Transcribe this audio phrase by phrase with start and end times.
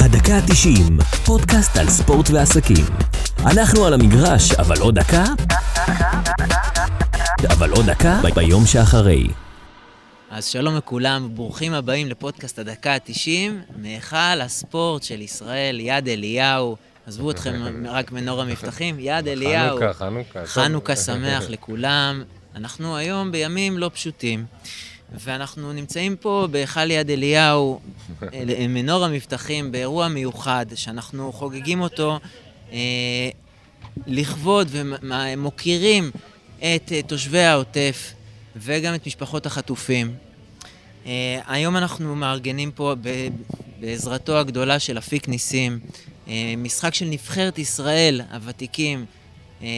[0.00, 2.84] הדקה ה-90, פודקאסט על ספורט ועסקים.
[3.46, 5.24] אנחנו על המגרש, אבל עוד דקה?
[7.50, 9.28] אבל עוד דקה ב- ביום שאחרי.
[10.30, 16.76] אז שלום לכולם, ברוכים הבאים לפודקאסט הדקה ה-90, מהיכל הספורט של ישראל, יד אליהו.
[17.06, 19.78] עזבו אתכם רק מנור המבטחים, יד אליהו.
[19.78, 20.46] חנוכה, חנוכה.
[20.46, 22.22] חנוכה שמח לכולם.
[22.56, 24.44] אנחנו היום בימים לא פשוטים,
[25.18, 27.80] ואנחנו נמצאים פה בהיכל יד אליהו,
[28.34, 32.18] אל- מנור המבטחים, באירוע מיוחד, שאנחנו חוגגים אותו
[32.72, 32.78] אה,
[34.06, 36.10] לכבוד ומוקירים
[36.58, 38.12] את אה, תושבי העוטף
[38.56, 40.14] וגם את משפחות החטופים.
[41.06, 43.28] אה, היום אנחנו מארגנים פה ב-
[43.80, 45.78] בעזרתו הגדולה של אפיק ניסים,
[46.28, 49.04] אה, משחק של נבחרת ישראל הוותיקים,
[49.62, 49.68] אה,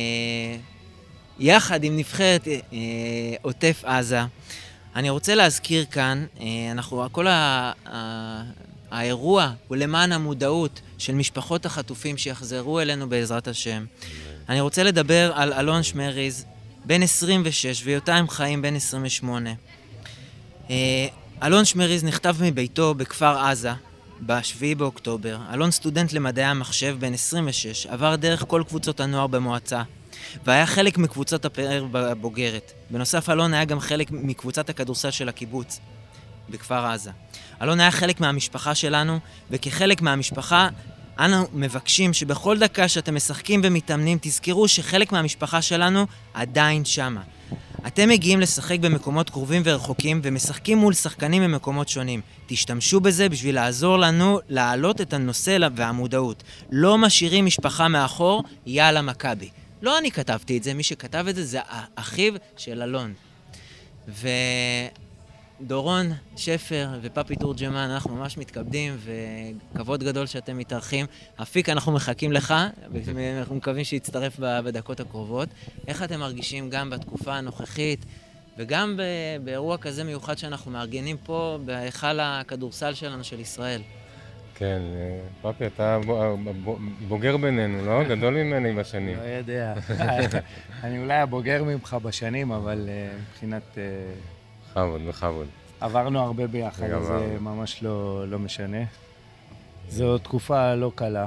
[1.38, 2.58] יחד עם נבחרת אה,
[3.42, 4.20] עוטף עזה.
[4.94, 7.72] אני רוצה להזכיר כאן, אה, אנחנו, כל ה,
[8.90, 13.84] האירוע הוא למען המודעות של משפחות החטופים שיחזרו אלינו בעזרת השם.
[14.48, 16.44] אני רוצה לדבר על אלון שמריז,
[16.84, 19.50] בן 26, ויותם חיים, בן 28.
[20.70, 21.06] אה,
[21.42, 23.72] אלון שמריז נחטף מביתו בכפר עזה
[24.26, 25.38] ב-7 באוקטובר.
[25.54, 29.82] אלון סטודנט למדעי המחשב, בן 26, עבר דרך כל קבוצות הנוער במועצה,
[30.44, 32.72] והיה חלק מקבוצת הפאר הבוגרת.
[32.90, 35.80] בנוסף, אלון היה גם חלק מקבוצת הכדורסל של הקיבוץ
[36.50, 37.10] בכפר עזה.
[37.62, 39.18] אלון היה חלק מהמשפחה שלנו,
[39.50, 40.68] וכחלק מהמשפחה,
[41.18, 47.20] אנו מבקשים שבכל דקה שאתם משחקים ומתאמנים, תזכרו שחלק מהמשפחה שלנו עדיין שמה.
[47.86, 52.20] אתם מגיעים לשחק במקומות קרובים ורחוקים ומשחקים מול שחקנים ממקומות שונים.
[52.46, 56.42] תשתמשו בזה בשביל לעזור לנו להעלות את הנושא והמודעות.
[56.70, 59.48] לא משאירים משפחה מאחור, יאללה מכבי.
[59.84, 61.60] לא אני כתבתי את זה, מי שכתב את זה זה
[61.94, 63.14] אחיו של אלון.
[65.60, 68.96] ודורון שפר ופפי תורג'מן, אנחנו ממש מתכבדים,
[69.74, 71.06] וכבוד גדול שאתם מתארחים.
[71.42, 72.54] אפיק, אנחנו מחכים לך,
[72.92, 75.48] ואנחנו מקווים שיצטרף בדקות הקרובות.
[75.88, 78.04] איך אתם מרגישים גם בתקופה הנוכחית,
[78.58, 79.00] וגם
[79.44, 83.82] באירוע כזה מיוחד שאנחנו מארגנים פה, בהיכל הכדורסל שלנו, של ישראל?
[84.54, 85.20] כן, אה,
[85.52, 86.70] פפי, אתה ב-
[87.08, 88.02] בוגר בינינו, לא?
[88.16, 89.16] גדול ממני בשנים.
[89.18, 89.74] לא יודע.
[90.84, 93.78] אני אולי הבוגר ממך בשנים, אבל אה, מבחינת...
[93.78, 93.82] אה,
[94.70, 95.46] בכבוד, בכבוד.
[95.80, 97.36] עברנו הרבה ביחד, אז זה.
[97.40, 98.78] ממש לא, לא משנה.
[99.88, 101.26] זו תקופה לא קלה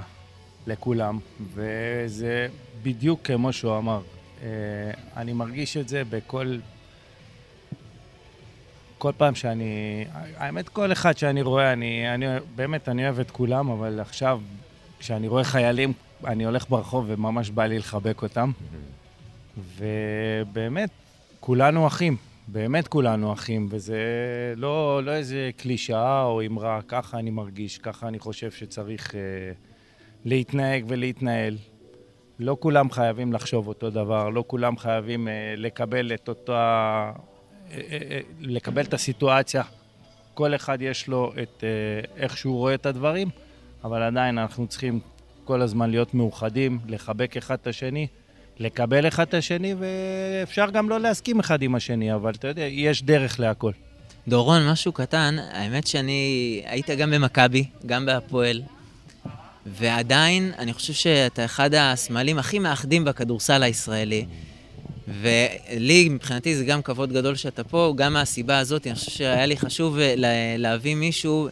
[0.68, 1.20] לכולם,
[1.54, 2.48] וזה
[2.84, 4.02] בדיוק כמו שהוא אמר.
[4.44, 4.48] אה,
[5.18, 6.58] אני מרגיש את זה בכל...
[8.98, 10.06] כל פעם שאני...
[10.38, 12.26] האמת, כל אחד שאני רואה, אני, אני
[12.56, 14.42] באמת, אני אוהב את כולם, אבל עכשיו,
[15.00, 15.94] כשאני רואה חיילים,
[16.26, 18.52] אני הולך ברחוב וממש בא לי לחבק אותם.
[19.78, 20.90] ובאמת,
[21.40, 22.18] כולנו אחים.
[22.48, 23.98] באמת כולנו אחים, וזה
[24.56, 29.20] לא, לא איזה קלישאה או אמרה, ככה אני מרגיש, ככה אני חושב שצריך אה,
[30.26, 31.58] להתנהג ולהתנהל.
[32.40, 37.12] לא כולם חייבים לחשוב אותו דבר, לא כולם חייבים אה, לקבל את אותה...
[38.40, 39.64] לקבל את הסיטואציה.
[40.34, 41.70] כל אחד יש לו את אה,
[42.24, 43.30] איך שהוא רואה את הדברים,
[43.84, 45.00] אבל עדיין אנחנו צריכים
[45.44, 48.08] כל הזמן להיות מאוחדים, לחבק אחד את השני.
[48.60, 53.04] לקבל אחד את השני, ואפשר גם לא להסכים אחד עם השני, אבל אתה יודע, יש
[53.04, 53.72] דרך להכל.
[54.28, 58.62] דורון, משהו קטן, האמת שאני היית גם במכבי, גם בהפועל,
[59.66, 64.26] ועדיין אני חושב שאתה אחד הסמלים הכי מאחדים בכדורסל הישראלי.
[65.08, 69.58] ולי, מבחינתי, זה גם כבוד גדול שאתה פה, גם מהסיבה הזאת, אני חושב שהיה לי
[69.58, 71.50] חשוב אה, לה- להביא מישהו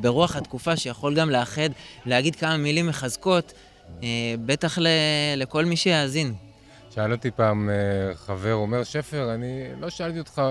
[0.00, 1.68] ברוח התקופה שיכול גם לאחד,
[2.06, 3.52] להגיד כמה מילים מחזקות,
[4.02, 4.08] אה,
[4.46, 4.86] בטח ל-
[5.36, 6.34] לכל מי שיאזין.
[6.94, 7.74] שאל אותי פעם אה,
[8.14, 9.48] חבר, אומר, שפר, אני
[9.80, 10.42] לא שאלתי אותך,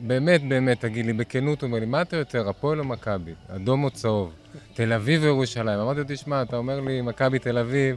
[0.00, 3.32] באמת, באמת, תגיד לי, בכנות, הוא אומר לי, מה אתה יותר, הפועל או מכבי?
[3.56, 4.32] אדום או צהוב?
[4.74, 5.78] תל אביב או ירושלים?
[5.80, 7.96] אמרתי לו, תשמע, אתה אומר לי, מכבי תל אביב,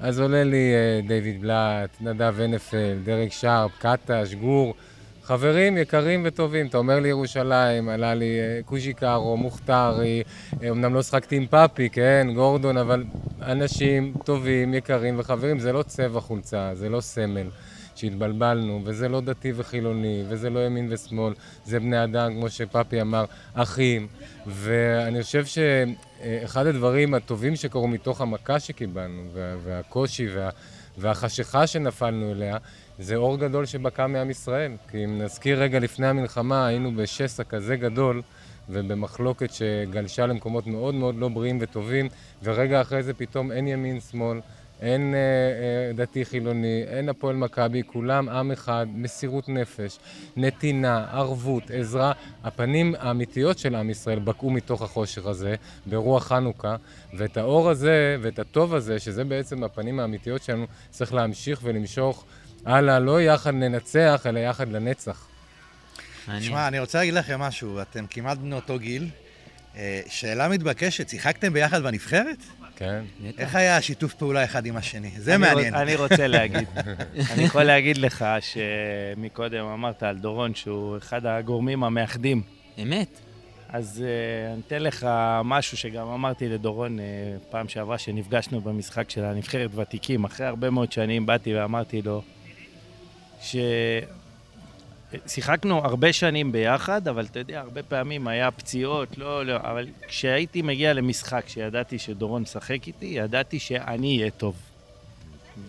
[0.00, 4.74] אז עולה לי אה, דיוויד בלאט, נדב הנפל, דרק שרפ, קטש, גור,
[5.22, 6.66] חברים יקרים וטובים.
[6.66, 10.22] אתה אומר לי ירושלים, עלה לי אה, קוז'יקרו, מוכתרי,
[10.62, 13.04] אה, אמנם לא שחקתי עם פאפי, כן, גורדון, אבל
[13.42, 17.46] אנשים טובים, יקרים וחברים, זה לא צבע חולצה, זה לא סמל.
[18.04, 21.32] שהתבלבלנו, וזה לא דתי וחילוני, וזה לא ימין ושמאל,
[21.64, 23.24] זה בני אדם, כמו שפאפי אמר,
[23.54, 24.06] אחים.
[24.46, 30.50] ואני חושב שאחד הדברים הטובים שקרו מתוך המכה שקיבלנו, וה- והקושי וה...
[30.98, 32.56] והחשיכה שנפלנו אליה,
[32.98, 34.72] זה אור גדול שבקע מעם ישראל.
[34.90, 38.22] כי אם נזכיר רגע לפני המלחמה, היינו בשסע כזה גדול,
[38.68, 42.08] ובמחלוקת שגלשה למקומות מאוד מאוד לא בריאים וטובים,
[42.42, 44.40] ורגע אחרי זה פתאום אין ימין-שמאל,
[44.80, 49.98] אין אה, אה, דתי חילוני, אין הפועל מכבי, כולם עם אחד, מסירות נפש,
[50.36, 52.12] נתינה, ערבות, עזרה.
[52.44, 55.54] הפנים האמיתיות של עם ישראל בקעו מתוך החושר הזה,
[55.86, 56.76] ברוח חנוכה,
[57.16, 62.24] ואת האור הזה ואת הטוב הזה, שזה בעצם הפנים האמיתיות שלנו, צריך להמשיך ולמשוך
[62.64, 65.26] הלאה, לא יחד ננצח, אלא יחד לנצח.
[66.26, 66.44] מעניין.
[66.44, 69.10] שמע, אני רוצה להגיד לכם משהו, אתם כמעט בני אותו גיל.
[69.76, 72.38] אה, שאלה מתבקשת, שיחקתם ביחד בנבחרת?
[72.76, 73.04] כן.
[73.38, 75.10] איך היה השיתוף פעולה אחד עם השני?
[75.16, 75.74] זה מעניין.
[75.74, 76.68] אני רוצה להגיד.
[77.32, 82.42] אני יכול להגיד לך שמקודם אמרת על דורון שהוא אחד הגורמים המאחדים.
[82.82, 83.20] אמת.
[83.68, 85.06] אז uh, אני אתן לך
[85.44, 87.02] משהו שגם אמרתי לדורון uh,
[87.50, 90.24] פעם שעברה שנפגשנו במשחק של הנבחרת ותיקים.
[90.24, 92.22] אחרי הרבה מאוד שנים באתי ואמרתי לו
[95.26, 100.62] ששיחקנו הרבה שנים ביחד, אבל אתה יודע, הרבה פעמים היה פציעות, לא, לא, אבל כשהייתי
[100.62, 104.54] מגיע למשחק שידעתי שדורון משחק איתי, ידעתי שאני אהיה טוב.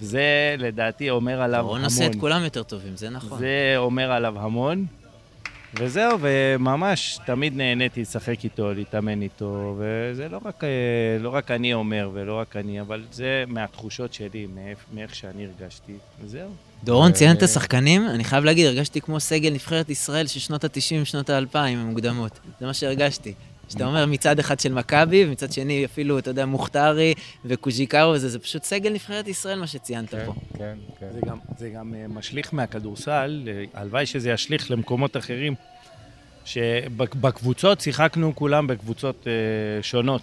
[0.01, 1.71] זה לדעתי אומר עליו המון.
[1.71, 3.39] רון עושה את כולם יותר טובים, זה נכון.
[3.39, 4.85] זה אומר עליו המון.
[5.79, 10.69] וזהו, וממש תמיד נהניתי לשחק איתו, להתאמן איתו, וזה לא רק, אה,
[11.19, 15.93] לא רק אני אומר ולא רק אני, אבל זה מהתחושות שלי, מאיפ- מאיך שאני הרגשתי,
[16.21, 16.49] וזהו.
[16.85, 21.05] דורון, אה, ציינת שחקנים, אני חייב להגיד, הרגשתי כמו סגל נבחרת ישראל של שנות ה-90,
[21.05, 22.39] שנות ה-2000 המוקדמות.
[22.59, 23.33] זה מה שהרגשתי.
[23.69, 27.13] שאתה אומר מצד אחד של מכבי, ומצד שני אפילו, אתה יודע, מוכתרי
[27.45, 30.33] וקוז'יקרו וזה, זה פשוט סגל נבחרת ישראל, מה שציינת כן, פה.
[30.57, 31.07] כן, כן.
[31.13, 35.55] זה גם, זה גם אה, משליך מהכדורסל, אה, הלוואי שזה ישליך למקומות אחרים,
[36.45, 40.21] שבקבוצות שיחקנו כולם בקבוצות אה, שונות,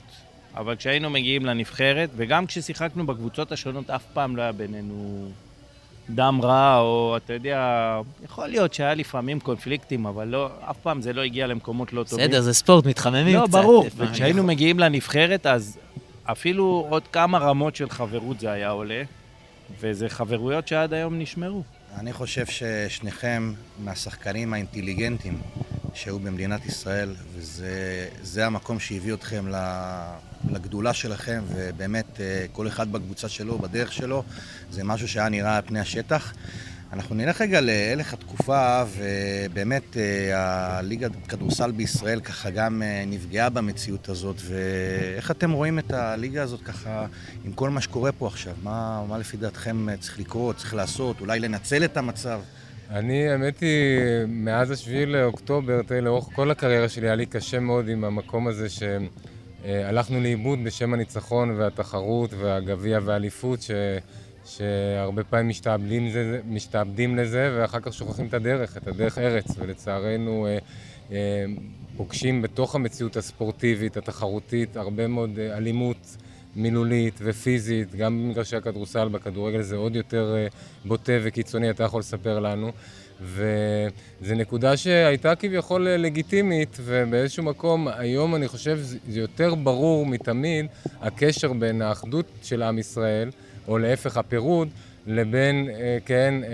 [0.55, 5.29] אבל כשהיינו מגיעים לנבחרת, וגם כששיחקנו בקבוצות השונות, אף פעם לא היה בינינו
[6.11, 7.61] דם רע, או אתה יודע,
[8.25, 12.27] יכול להיות שהיה לפעמים קונפליקטים, אבל לא, אף פעם זה לא הגיע למקומות לא טובים.
[12.27, 13.51] בסדר, זה ספורט, מתחממים לא, קצת.
[13.51, 13.87] ברור.
[13.87, 14.11] לפעמים.
[14.11, 15.79] וכשהיינו מגיעים לנבחרת, אז
[16.25, 19.03] אפילו עוד כמה רמות של חברות זה היה עולה,
[19.81, 21.63] וזה חברויות שעד היום נשמרו.
[21.99, 23.53] אני חושב ששניכם
[23.85, 25.39] מהשחקנים האינטליגנטים
[25.95, 27.69] שהיו במדינת ישראל, וזה
[28.23, 29.55] זה המקום שהביא אתכם ל-
[30.51, 34.23] לגדולה שלכם, ובאמת אה, כל אחד בקבוצה שלו, בדרך שלו,
[34.71, 36.33] זה משהו שהיה נראה על פני השטח.
[36.93, 44.09] אנחנו נלך רגע להלך התקופה, ובאמת אה, הליגה כדורסל בישראל ככה גם אה, נפגעה במציאות
[44.09, 47.07] הזאת, ואיך אתם רואים את הליגה הזאת ככה
[47.45, 48.55] עם כל מה שקורה פה עכשיו?
[48.63, 52.41] מה, מה לפי דעתכם צריך לקרות, צריך לעשות, אולי לנצל את המצב?
[52.91, 53.69] אני, האמת היא,
[54.29, 58.67] מאז השביעי לאוקטובר, תראה, לאורך כל הקריירה שלי היה לי קשה מאוד עם המקום הזה
[59.63, 63.71] שהלכנו לאיבוד בשם הניצחון והתחרות והגביע והאליפות, ש...
[64.45, 70.47] שהרבה פעמים משתעבדים לזה, משתעבדים לזה ואחר כך שוכחים את הדרך, את הדרך ארץ, ולצערנו
[70.47, 70.59] אה,
[71.13, 71.45] אה,
[71.97, 76.17] פוגשים בתוך המציאות הספורטיבית, התחרותית, הרבה מאוד אה, אלימות
[76.57, 80.47] מילולית ופיזית, גם במגרשי הכדורסל, בכדורגל זה עוד יותר אה,
[80.85, 82.73] בוטה וקיצוני, אתה יכול לספר לנו.
[83.25, 88.79] וזו נקודה שהייתה כביכול אה, לגיטימית, ובאיזשהו מקום, היום אני חושב
[89.09, 90.67] זה יותר ברור מתמיד
[91.01, 93.31] הקשר בין האחדות של עם ישראל,
[93.69, 94.69] או להפך הפירוד,
[95.07, 96.49] לבין, אה, כן, אה,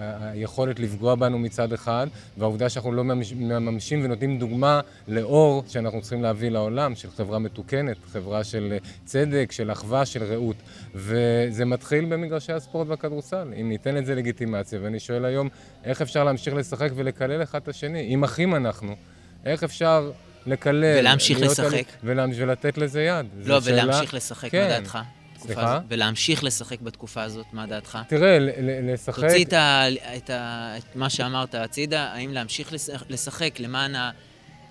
[0.00, 2.06] אה, היכולת לפגוע בנו מצד אחד,
[2.38, 7.96] והעובדה שאנחנו לא ממש- מממשים ונותנים דוגמה לאור שאנחנו צריכים להביא לעולם, של חברה מתוקנת,
[8.12, 10.56] חברה של צדק, של אחווה, של רעות.
[10.94, 14.78] וזה מתחיל במגרשי הספורט והכדורסל, אם ניתן לזה לגיטימציה.
[14.82, 15.48] ואני שואל היום,
[15.84, 18.00] איך אפשר להמשיך לשחק ולקלל אחד את השני?
[18.14, 18.96] אם אחים אנחנו,
[19.44, 20.10] איך אפשר
[20.46, 20.84] לקלל?
[20.98, 21.64] ולהמשיך לשחק.
[21.74, 22.36] על- ולהמש...
[22.38, 23.26] ולתת לזה יד.
[23.44, 24.62] לא, זו שאלה- ולהמשיך לשחק, כן.
[24.62, 24.98] מה דעתך?
[25.40, 25.76] בתקופה סליחה?
[25.76, 25.86] הזאת?
[25.88, 27.98] ולהמשיך לשחק בתקופה הזאת, מה דעתך?
[28.08, 28.38] תראה,
[28.82, 29.24] לשחק...
[29.24, 29.84] תוציא את, ה,
[30.16, 34.10] את, ה, את מה שאמרת הצידה, האם להמשיך לשחק, לשחק למען ה...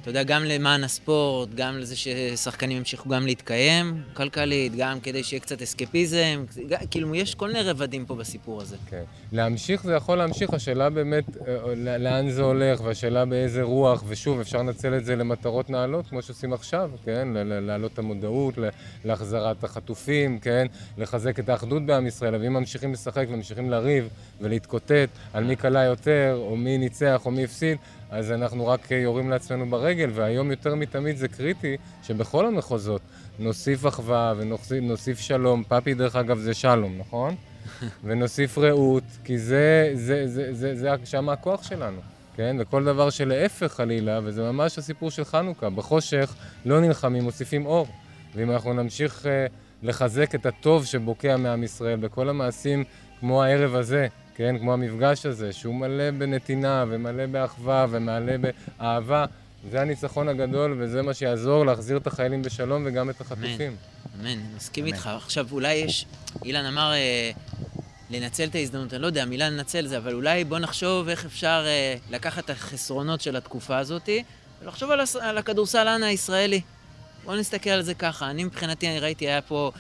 [0.02, 5.40] אתה יודע, גם למען הספורט, גם לזה ששחקנים ימשיכו גם להתקיים כלכלית, גם כדי שיהיה
[5.40, 6.44] קצת אסקפיזם,
[6.92, 8.76] כאילו, יש כל מיני רבדים פה בסיפור הזה.
[8.90, 9.04] כן.
[9.32, 14.40] להמשיך זה יכול להמשיך, השאלה באמת אה, ל- לאן זה הולך, והשאלה באיזה רוח, ושוב,
[14.40, 17.28] אפשר לנצל את זה למטרות נעלות, כמו שעושים עכשיו, כן?
[17.46, 18.54] להעלות את המודעות,
[19.06, 20.68] להחזרת החטופים, כן?
[20.98, 24.08] לחזק את האחדות בעם ישראל, ואם ממשיכים לשחק וממשיכים לריב
[24.42, 27.78] ולהתקוטט על מי קלה יותר, או מי ניצח, או מי הפסיד,
[28.10, 33.02] אז אנחנו רק אה, יורים לעצמנו ברגל, והיום יותר מתמיד זה קריטי שבכל המחוזות
[33.40, 35.64] נוסיף אחווה ונוסיף שלום.
[35.64, 37.36] פאפי, דרך אגב, זה שלום, נכון?
[38.06, 42.00] ונוסיף רעות, כי זה, זה, זה, זה, זה, שם הכוח שלנו,
[42.36, 42.56] כן?
[42.60, 46.36] וכל דבר שלהפך חלילה, וזה ממש הסיפור של חנוכה, בחושך
[46.66, 47.88] לא נלחמים, מוסיפים אור.
[48.36, 49.28] ואם אנחנו נמשיך uh,
[49.84, 52.84] לחזק את הטוב שבוקע מעם ישראל בכל המעשים,
[53.20, 54.08] כמו הערב הזה,
[54.40, 54.56] כן?
[54.60, 59.26] כמו המפגש הזה, שהוא מלא בנתינה ומלא באחווה ומלא באהבה,
[59.72, 63.76] זה הניצחון הגדול וזה מה שיעזור להחזיר את החיילים בשלום וגם את החטופים.
[64.16, 64.94] אמן, אני מסכים אמן.
[64.94, 65.08] איתך.
[65.08, 66.06] עכשיו, אולי יש...
[66.46, 67.32] אילן אמר אה,
[68.10, 71.64] לנצל את ההזדמנות, אני לא יודע, המילה לנצל זה, אבל אולי בוא נחשוב איך אפשר
[71.66, 74.10] אה, לקחת את החסרונות של התקופה הזאת,
[74.62, 75.16] ולחשוב על, הס...
[75.16, 76.62] על הכדורסלן הישראלי.
[77.26, 78.30] בוא נסתכל על זה ככה.
[78.30, 79.72] אני מבחינתי, אני ראיתי, היה פה...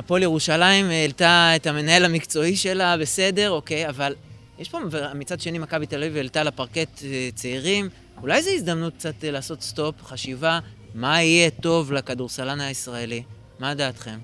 [0.00, 4.14] הפועל ירושלים העלתה את המנהל המקצועי שלה, בסדר, אוקיי, אבל
[4.58, 4.78] יש פה,
[5.14, 7.88] מצד שני, מכבי תל אביב העלתה לפרקט אה, צעירים.
[8.22, 10.58] אולי זו הזדמנות קצת אה, לעשות סטופ, חשיבה,
[10.94, 13.22] מה יהיה טוב לכדורסלן הישראלי?
[13.58, 14.18] מה דעתכם?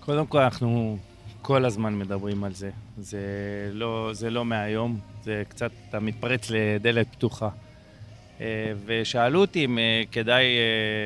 [0.00, 0.98] קודם כל, אנחנו
[1.42, 2.70] כל הזמן מדברים על זה.
[2.98, 3.20] זה
[3.72, 7.48] לא, זה לא מהיום, זה קצת, אתה מתפרץ לדלת פתוחה.
[8.40, 9.78] אה, ושאלו אותי אם
[10.12, 10.44] כדאי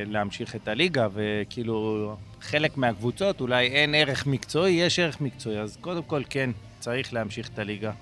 [0.07, 5.59] להמשיך את הליגה, וכאילו, חלק מהקבוצות אולי אין ערך מקצועי, יש ערך מקצועי.
[5.59, 7.93] אז קודם כל, כן, צריך להמשיך את הליגה,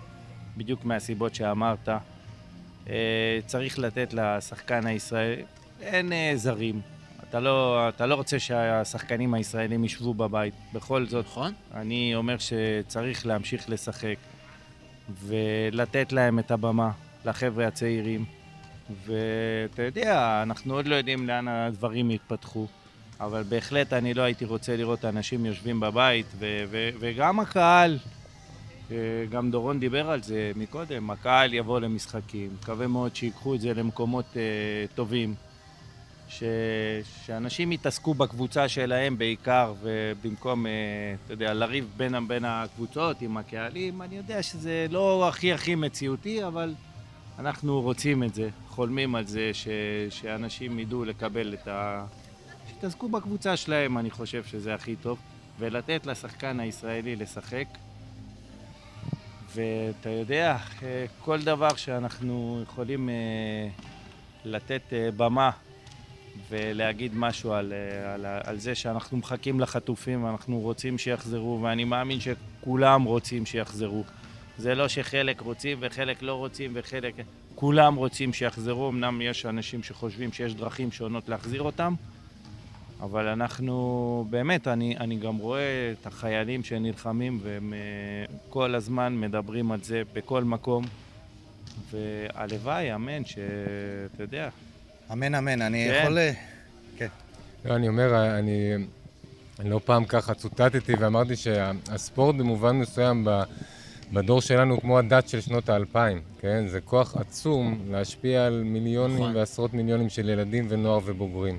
[0.56, 1.88] בדיוק מהסיבות שאמרת.
[3.46, 5.42] צריך לתת לשחקן הישראלי,
[5.80, 6.80] אין זרים,
[7.28, 10.54] אתה לא, אתה לא רוצה שהשחקנים הישראלים ישבו בבית.
[10.72, 11.52] בכל זאת, נכון.
[11.74, 14.16] אני אומר שצריך להמשיך לשחק
[15.10, 16.90] ולתת להם את הבמה,
[17.24, 18.24] לחבר'ה הצעירים.
[19.06, 22.66] ואתה יודע, אנחנו עוד לא יודעים לאן הדברים יתפתחו,
[23.20, 27.98] אבל בהחלט אני לא הייתי רוצה לראות אנשים יושבים בבית, ו- ו- וגם הקהל,
[29.30, 34.24] גם דורון דיבר על זה מקודם, הקהל יבוא למשחקים, מקווה מאוד שיקחו את זה למקומות
[34.32, 34.36] uh,
[34.94, 35.34] טובים.
[36.28, 36.42] ש...
[37.26, 40.72] שאנשים יתעסקו בקבוצה שלהם בעיקר, ובמקום, אה,
[41.24, 46.44] אתה יודע, לריב בין, בין הקבוצות עם הקהלים, אני יודע שזה לא הכי הכי מציאותי,
[46.44, 46.74] אבל
[47.38, 49.68] אנחנו רוצים את זה, חולמים על זה, ש...
[50.10, 52.06] שאנשים ידעו לקבל את ה...
[52.68, 55.18] שיתעסקו בקבוצה שלהם, אני חושב שזה הכי טוב,
[55.58, 57.66] ולתת לשחקן הישראלי לשחק.
[59.54, 63.14] ואתה יודע, אה, כל דבר שאנחנו יכולים אה,
[64.44, 64.82] לתת
[65.16, 65.50] במה
[66.48, 72.18] ולהגיד משהו על, אה, על, על זה שאנחנו מחכים לחטופים ואנחנו רוצים שיחזרו, ואני מאמין
[72.20, 74.04] שכולם רוצים שיחזרו.
[74.58, 77.14] זה לא שחלק רוצים וחלק לא רוצים וחלק...
[77.54, 81.94] כולם רוצים שיחזרו, אמנם יש אנשים שחושבים שיש דרכים שונות להחזיר אותם,
[83.00, 89.72] אבל אנחנו, באמת, אני, אני גם רואה את החיילים שנלחמים והם אה, כל הזמן מדברים
[89.72, 90.84] על זה בכל מקום,
[91.90, 94.48] והלוואי, אמן, שאתה יודע,
[95.12, 95.62] אמן, אמן.
[95.62, 96.00] אני כן.
[96.02, 96.18] יכול...
[96.96, 97.06] כן.
[97.64, 98.74] לא, אני אומר, אני,
[99.58, 103.42] אני לא פעם ככה צוטטתי ואמרתי שהספורט במובן מסוים ב,
[104.12, 106.68] בדור שלנו כמו הדת של שנות האלפיים, כן?
[106.68, 109.36] זה כוח עצום להשפיע על מיליונים נכון.
[109.36, 111.58] ועשרות מיליונים של ילדים ונוער ובוגרים.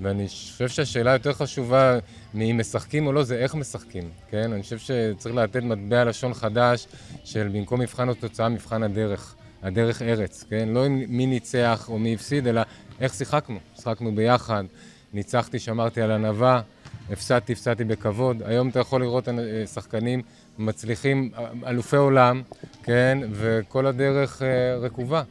[0.00, 1.98] ואני חושב שהשאלה היותר חשובה
[2.34, 4.52] מאם משחקים או לא, זה איך משחקים, כן?
[4.52, 6.86] אני חושב שצריך לתת מטבע לשון חדש
[7.24, 9.34] של במקום מבחן התוצאה, מבחן הדרך.
[9.62, 10.68] הדרך ארץ, כן?
[10.68, 12.60] לא מי ניצח או מי הפסיד, אלא
[13.00, 13.58] איך שיחקנו.
[13.76, 14.64] שיחקנו ביחד,
[15.12, 16.60] ניצחתי, שמרתי על ענווה,
[17.10, 18.42] הפסדתי, הפסדתי בכבוד.
[18.44, 19.34] היום אתה יכול לראות אה,
[19.66, 20.22] שחקנים
[20.58, 21.30] מצליחים,
[21.66, 22.42] אלופי עולם,
[22.82, 23.18] כן?
[23.32, 25.22] וכל הדרך אה, רקובה.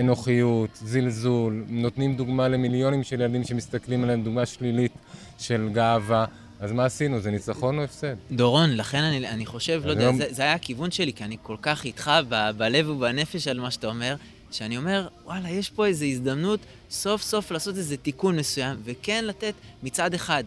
[0.00, 4.92] אנוכיות, זלזול, נותנים דוגמה למיליונים של ילדים שמסתכלים עליהם, דוגמה שלילית
[5.38, 6.24] של גאווה.
[6.60, 7.20] אז מה עשינו?
[7.20, 8.14] זה ניצחון או הפסד?
[8.32, 11.36] דורון, לכן אני, אני חושב, לא יודע, היום- זה, זה היה הכיוון שלי, כי אני
[11.42, 14.16] כל כך איתך ב, בלב ובנפש על מה שאתה אומר,
[14.50, 19.54] שאני אומר, וואלה, יש פה איזו הזדמנות סוף סוף לעשות איזה תיקון מסוים, וכן לתת
[19.82, 20.44] מצד אחד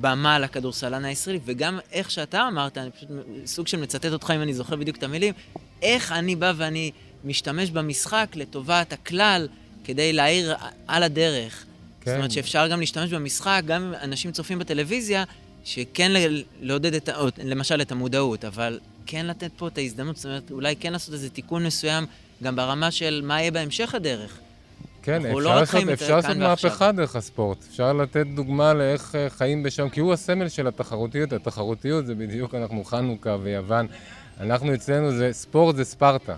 [0.00, 3.08] במה לכדורסלן הישראלי, וגם איך שאתה אמרת, אני פשוט
[3.46, 5.34] סוג של מצטט אותך אם אני זוכר בדיוק את המילים,
[5.82, 6.90] איך אני בא ואני
[7.26, 9.48] משתמש במשחק לטובת הכלל,
[9.84, 10.54] כדי להעיר
[10.86, 11.64] על הדרך.
[12.00, 12.10] כן.
[12.10, 15.24] זאת אומרת שאפשר גם להשתמש במשחק, גם אם אנשים צופים בטלוויזיה,
[15.64, 16.12] שכן
[16.60, 20.76] לעודד את, או, למשל את המודעות, אבל כן לתת פה את ההזדמנות, זאת אומרת, אולי
[20.76, 22.06] כן לעשות איזה תיקון מסוים,
[22.42, 24.38] גם ברמה של מה יהיה בהמשך הדרך.
[25.02, 26.36] כן, לא אפשר רק לעשות, אפשר לעשות.
[26.36, 27.58] מהפכה דרך הספורט.
[27.70, 31.32] אפשר לתת דוגמה לאיך אה, חיים בשם, כי הוא הסמל של התחרותיות.
[31.32, 33.86] התחרותיות זה בדיוק, אנחנו חנוכה ויוון.
[34.40, 36.34] אנחנו אצלנו זה, ספורט זה ספרטה.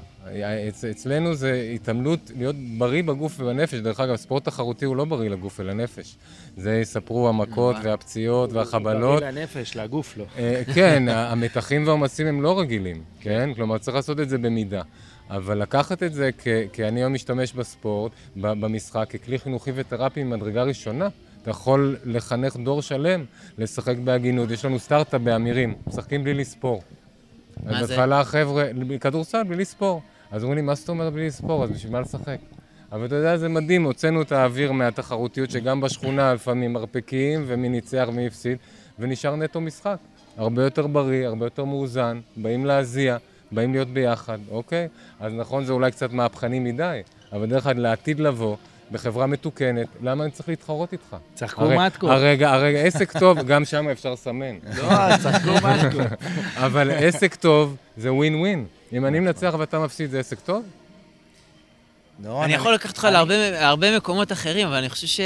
[0.68, 3.74] אצ, אצלנו זה התעמלות להיות בריא בגוף ובנפש.
[3.78, 6.16] דרך אגב, ספורט תחרותי הוא לא בריא לגוף ולנפש.
[6.56, 7.76] זה יספרו המכות.
[7.82, 9.20] והפציעות והחבלות.
[9.22, 10.24] בריא לנפש, לגוף לא.
[10.38, 13.50] אה, כן, המתחים והעומסים הם לא רגילים, כן?
[13.54, 14.82] כלומר, צריך לעשות את זה במידה.
[15.30, 20.62] אבל לקחת את זה, כ- כי אני היום משתמש בספורט, במשחק, ככלי חינוכי ותרפי ממדרגה
[20.62, 21.08] ראשונה.
[21.42, 23.24] אתה יכול לחנך דור שלם
[23.58, 24.50] לשחק בהגינות.
[24.50, 26.82] יש לנו סטארט-אפ באמירים, משחקים בלי לספור.
[27.64, 27.96] מה אז זה?
[27.96, 28.64] בהתחלה החבר'ה,
[29.00, 30.02] כדורסל בלי לספור.
[30.30, 31.64] אז אומרים לי, מה זאת אומרת בלי לספור?
[31.64, 32.38] אז בשביל מה לשחק?
[32.92, 38.04] אבל אתה יודע, זה מדהים, הוצאנו את האוויר מהתחרותיות שגם בשכונה לפעמים מרפקים ומי ניצח
[38.08, 38.58] ומי הפסיד,
[38.98, 39.96] ונשאר נטו משחק.
[40.36, 43.16] הרבה יותר בריא, הרבה יותר מאוזן, באים להזיע,
[43.52, 44.88] באים להיות ביחד, אוקיי?
[45.20, 47.00] אז נכון, זה אולי קצת מהפכני מדי,
[47.32, 48.56] אבל דרך אגב, לעתיד לבוא,
[48.92, 51.16] בחברה מתוקנת, למה אני צריך להתחרות איתך?
[51.34, 52.10] צחקו מתקות.
[52.10, 54.54] הרגע, הרגע, עסק טוב, גם שם אפשר לסמן.
[54.76, 56.18] לא, צחקו מתקות.
[56.56, 58.66] אבל עסק טוב זה ווין ווין.
[58.92, 60.62] אם אני מנצח ואתה מפסיד, זה עסק טוב?
[62.20, 63.34] דורון, אני יכול לקחת אותך להרבה
[63.68, 65.20] הרבה מקומות אחרים, אבל אני חושב ש...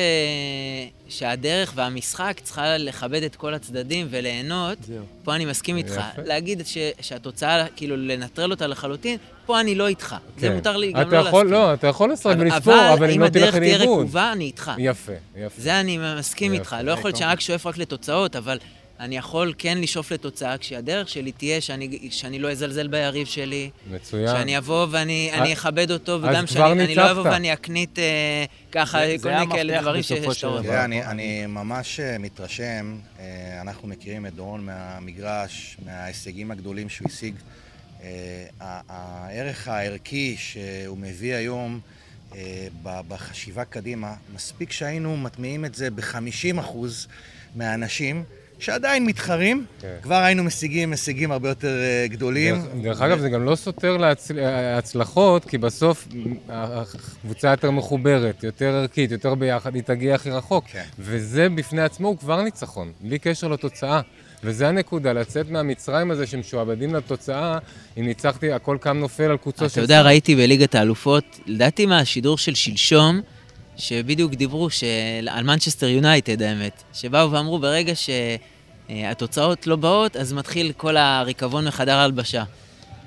[1.08, 4.78] שהדרך והמשחק צריכה לכבד את כל הצדדים וליהנות.
[4.86, 5.04] זהו.
[5.24, 5.90] פה אני מסכים איתך.
[5.92, 6.22] יפה.
[6.24, 6.78] להגיד ש...
[7.00, 10.16] שהתוצאה, כאילו, לנטרל אותה לחלוטין, פה אני לא איתך.
[10.38, 10.54] זה כן.
[10.54, 11.52] מותר לי גם לא יכול, להסכים.
[11.52, 13.98] לא, אתה יכול לשחק אבל- ולספור, אבל אם אם לא הדרך תלך תהיה לאיבוד.
[14.00, 14.72] רקובה, אני איתך.
[14.78, 15.62] יפה, יפה.
[15.62, 16.60] זה אני מסכים יפה.
[16.60, 16.76] איתך.
[16.84, 18.58] לא יכול להיות שאני רק שואף רק לתוצאות, אבל
[19.02, 24.26] אני יכול כן לשאוף לתוצאה, כשהדרך שלי תהיה שאני, שאני לא אזלזל ביריב שלי, מצוין.
[24.36, 27.22] שאני אבוא ואני אז- אני אכבד אותו, וגם שאני אני לא אבוא.
[27.22, 30.20] ואני אקנית אה, ככה, זה- כל מיני כאלה דברים שאתה.
[30.20, 30.62] דבר.
[30.62, 33.24] תראה, אני, אני ממש אה, מתרשם, אה,
[33.60, 37.34] אנחנו מכירים את דורון מהמגרש, מההישגים הגדולים שהוא השיג.
[38.02, 38.44] אה,
[38.88, 41.80] הערך הערכי שהוא מביא היום
[42.34, 46.76] אה, בחשיבה קדימה, מספיק שהיינו מטמיעים את זה ב-50%
[47.56, 48.24] מהאנשים
[48.62, 49.96] שעדיין מתחרים, כן.
[50.02, 52.54] כבר היינו משיגים הישגים הרבה יותר אה, גדולים.
[52.54, 56.08] דרך, דרך אגב, זה גם לא סותר להצלחות, כי בסוף
[56.48, 60.64] הקבוצה יותר מחוברת, יותר ערכית, יותר ביחד, היא תגיע הכי רחוק.
[60.72, 60.84] כן.
[60.98, 64.00] וזה בפני עצמו הוא כבר ניצחון, בלי קשר לתוצאה.
[64.44, 67.58] וזה הנקודה, לצאת מהמצרים הזה שמשועבדים לתוצאה,
[67.98, 69.72] אם ניצחתי, הכל קם נופל על קוצו של...
[69.72, 70.02] אתה יודע.
[70.02, 73.20] ראיתי בליגת האלופות, לדעתי מהשידור של שלשום,
[73.76, 74.86] שבדיוק דיברו של...
[75.30, 77.92] על מנצ'סטר יונייטד, האמת, שבאו ואמרו ברגע
[78.88, 82.44] שהתוצאות לא באות, אז מתחיל כל הריקבון מחדר ההלבשה.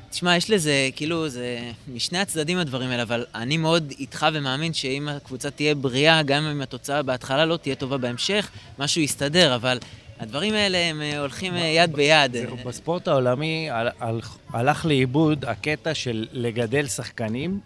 [0.09, 1.59] תשמע, יש לזה, כאילו, זה
[1.93, 6.61] משני הצדדים הדברים האלה, אבל אני מאוד איתך ומאמין שאם הקבוצה תהיה בריאה, גם אם
[6.61, 9.77] התוצאה בהתחלה לא תהיה טובה בהמשך, משהו יסתדר, אבל
[10.19, 12.35] הדברים האלה הם אה, הולכים אה, יד ביד.
[12.65, 14.21] בספורט העולמי הל- הל-
[14.53, 17.59] הלך לאיבוד הקטע של לגדל שחקנים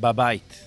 [0.00, 0.63] בבית.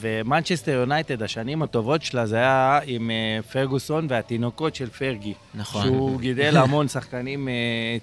[0.00, 5.32] ומנצ'סטר יונייטד, השנים הטובות שלה, זה היה עם אה, פרגוסון והתינוקות של פרגי.
[5.54, 5.82] נכון.
[5.84, 7.52] שהוא גידל המון שחקנים אה,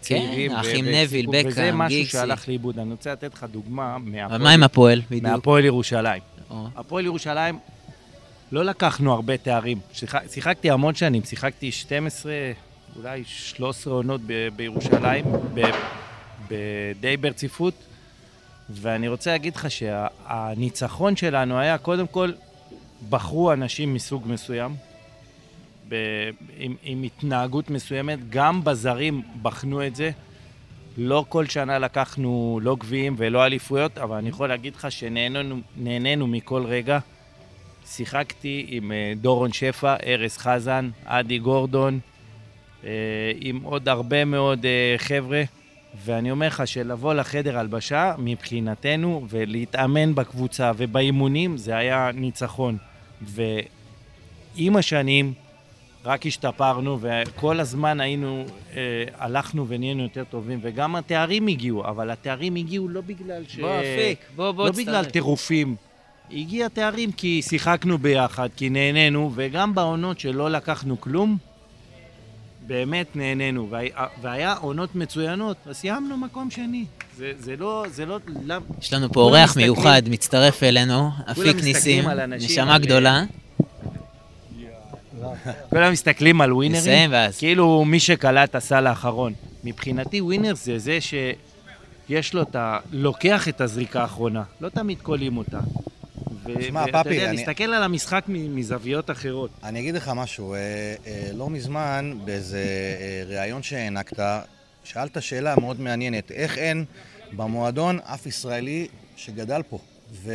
[0.01, 0.51] צעירים.
[0.51, 2.11] ו- האחים והצליחו, נביל, וזה בקהאם, משהו גיגסי.
[2.11, 2.79] שהלך לאיבוד.
[2.79, 5.23] אני רוצה לתת לך דוגמה מהפועל- מה עם הפועל, בדיוק?
[5.23, 6.21] מהפועל ירושלים.
[6.75, 7.59] הפועל ירושלים,
[8.51, 9.79] לא לקחנו הרבה תארים.
[9.93, 12.33] שיח- שיחקתי המון שנים, שיחקתי 12,
[12.95, 15.61] אולי 13 עונות ב- בירושלים, ב-
[16.49, 16.55] ב-
[16.99, 17.73] די ברציפות,
[18.69, 22.31] ואני רוצה להגיד לך שהניצחון שלנו היה, קודם כל,
[23.09, 24.75] בחרו אנשים מסוג מסוים,
[25.89, 30.11] ב- עם, עם התנהגות מסוימת, גם בזרים בחנו את זה.
[30.97, 36.27] לא כל שנה לקחנו לא גביעים ולא אליפויות, אבל אני יכול להגיד לך שנהנינו נהנינו
[36.27, 36.99] מכל רגע.
[37.85, 41.99] שיחקתי עם אה, דורון שפע, ארז חזן, אדי גורדון,
[42.83, 42.89] אה,
[43.39, 45.43] עם עוד הרבה מאוד אה, חבר'ה,
[46.05, 52.77] ואני אומר לך שלבוא לחדר הלבשה, מבחינתנו, ולהתאמן בקבוצה ובאימונים, זה היה ניצחון.
[53.21, 55.33] ועם השנים,
[56.05, 62.55] רק השתפרנו, וכל הזמן היינו, אה, הלכנו ונהיינו יותר טובים, וגם התארים הגיעו, אבל התארים
[62.55, 63.59] הגיעו לא בגלל ש...
[63.59, 64.87] בוא, אפיק, בוא, בוא לא תצטרף.
[64.87, 65.75] בגלל טירופים.
[66.31, 71.37] הגיע תארים כי שיחקנו ביחד, כי נהנינו, וגם בעונות שלא לקחנו כלום,
[72.71, 73.67] באמת נהנינו.
[73.69, 73.89] והיה,
[74.21, 76.85] והיה עונות מצוינות, אז סיימנו מקום שני.
[77.17, 78.17] זה, זה לא, זה לא.
[78.81, 83.23] יש לנו פה אורח מסתכלים- מיוחד, מצטרף אלינו, אפיק ניסים, נשמה על- גדולה.
[85.69, 87.37] כולם מסתכלים על ווינרים, נסיים ואז.
[87.37, 89.33] כאילו מי שקלע את הסל האחרון.
[89.63, 92.77] מבחינתי ווינר זה זה שיש לו את ה...
[92.91, 95.59] לוקח את הזריקה האחרונה, לא תמיד קולים אותה.
[96.45, 99.51] ואתה יודע, אני- להסתכל על המשחק מזוויות אחרות.
[99.63, 100.59] אני אגיד לך משהו, אה,
[101.07, 102.57] אה, לא מזמן, באיזה
[102.99, 104.19] אה, ראיון שהענקת,
[104.83, 106.85] שאלת שאלה מאוד מעניינת, איך אין
[107.31, 109.79] במועדון אף ישראלי שגדל פה?
[110.13, 110.33] ו,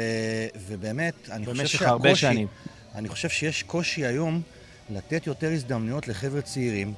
[0.69, 1.91] ובאמת, אני חושב במשך שהקושי...
[1.91, 2.47] הרבה שנים.
[2.95, 4.43] אני חושב שיש קושי היום
[4.91, 6.95] לתת יותר הזדמנויות לחבר'ה צעירים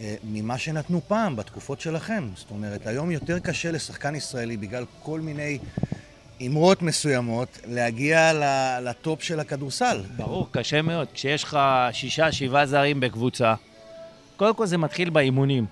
[0.00, 2.28] אה, ממה שנתנו פעם, בתקופות שלכם.
[2.36, 5.58] זאת אומרת, היום יותר קשה לשחקן ישראלי בגלל כל מיני
[6.46, 8.32] אמרות מסוימות להגיע
[8.82, 10.00] לטופ של הכדורסל.
[10.16, 11.08] ברור, קשה מאוד.
[11.14, 11.58] כשיש לך
[11.92, 13.54] שישה, שבעה זרים בקבוצה,
[14.36, 15.66] קודם כל זה מתחיל באימונים.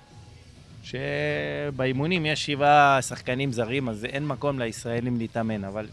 [0.84, 5.86] שבאימונים יש שבעה שחקנים זרים, אז אין מקום לישראלים להתאמן, אבל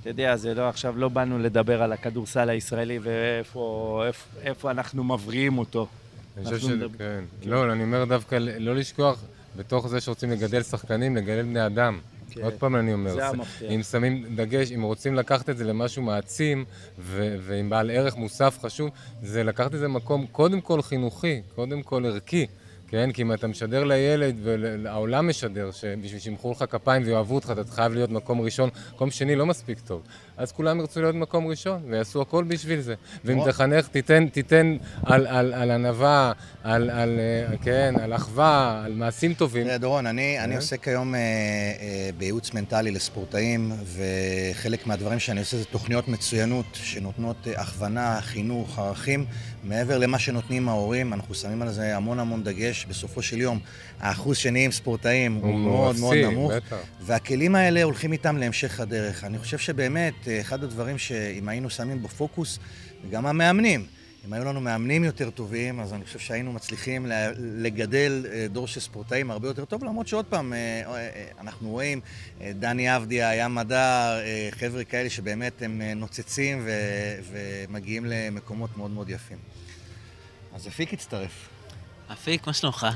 [0.00, 5.04] אתה יודע, זה לא, עכשיו לא באנו לדבר על הכדורסל הישראלי ואיפה איפה, איפה אנחנו
[5.04, 5.86] מבריאים אותו.
[6.36, 7.24] אני חושב שזה, מדבר- כן.
[7.44, 9.22] לא, אני אומר דווקא לא לשכוח,
[9.56, 11.98] בתוך זה שרוצים לגדל שחקנים, לגדל בני אדם.
[12.30, 12.42] כן.
[12.42, 13.62] עוד פעם אני אומר, זה המפתח.
[13.74, 16.64] אם שמים דגש, אם רוצים לקחת את זה למשהו מעצים,
[16.98, 18.90] ו- ועם בעל ערך מוסף חשוב,
[19.22, 22.46] זה לקחת את זה למקום קודם כל חינוכי, קודם כל ערכי.
[22.90, 23.12] כן?
[23.12, 27.92] כי אם אתה משדר לילד, והעולם משדר, שבשביל שימחאו לך כפיים ויאהבו אותך, אתה חייב
[27.92, 30.02] להיות מקום ראשון, מקום שני לא מספיק טוב.
[30.40, 32.94] אז כולם ירצו להיות מקום ראשון, ויעשו הכל בשביל זה.
[33.24, 36.32] ואם תחנך, תיתן, תיתן על, על, על ענווה,
[36.64, 39.64] על, על, אה, כן, על אחווה, על מעשים טובים.
[39.64, 40.56] תראה, דורון, אני, אני כן.
[40.56, 47.36] עוסק היום אה, אה, בייעוץ מנטלי לספורטאים, וחלק מהדברים שאני עושה זה תוכניות מצוינות, שנותנות
[47.46, 49.24] אה, הכוונה, חינוך, ערכים.
[49.64, 52.86] מעבר למה שנותנים ההורים, אנחנו שמים על זה המון המון דגש.
[52.88, 53.58] בסופו של יום,
[54.00, 56.76] האחוז שנהיים ספורטאים הוא, הוא מאוד מאוד נמוך, בטח.
[57.00, 59.24] והכלים האלה הולכים איתם להמשך הדרך.
[59.24, 62.58] אני חושב שבאמת, אה, אחד הדברים שאם היינו שמים בפוקוס,
[63.04, 63.86] וגם המאמנים,
[64.26, 67.06] אם היו לנו מאמנים יותר טובים, אז אני חושב שהיינו מצליחים
[67.38, 70.82] לגדל אה, דור של ספורטאים הרבה יותר טוב, למרות שעוד פעם, אה,
[71.40, 72.00] אנחנו רואים,
[72.40, 74.18] דני אבדיה, ים מדר,
[74.50, 76.66] חבר'ה כאלה שבאמת הם נוצצים
[77.30, 79.38] ומגיעים למקומות מאוד מאוד יפים.
[80.54, 81.48] אז אפיק הצטרף.
[82.12, 82.86] אפיק, מה שלומך?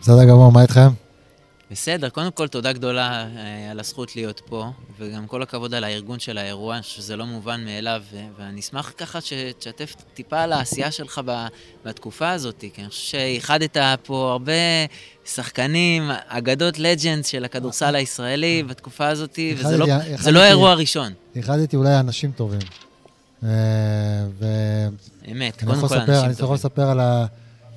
[0.00, 0.88] בסדר גמור, מה איתכם?
[1.70, 4.66] בסדר, קודם כל תודה גדולה אה, על הזכות להיות פה,
[4.98, 8.02] וגם כל הכבוד על הארגון של האירוע, שזה לא מובן מאליו,
[8.38, 11.20] ואני אשמח ככה שתשתף טיפה על העשייה שלך
[11.84, 14.52] בתקופה הזאת, כי אני חושב שאיחדת פה הרבה
[15.24, 19.86] שחקנים, אגדות לג'נדס של הכדורסל הישראלי בתקופה הזאת, וזה לא,
[20.30, 21.12] לא אירוע ראשון.
[21.36, 22.60] איחדתי אולי אנשים טובים.
[23.44, 23.48] אה,
[24.38, 24.46] ו...
[25.32, 26.24] אמת, קודם כל אנשים טובים.
[26.24, 27.26] אני יכול לספר על ה...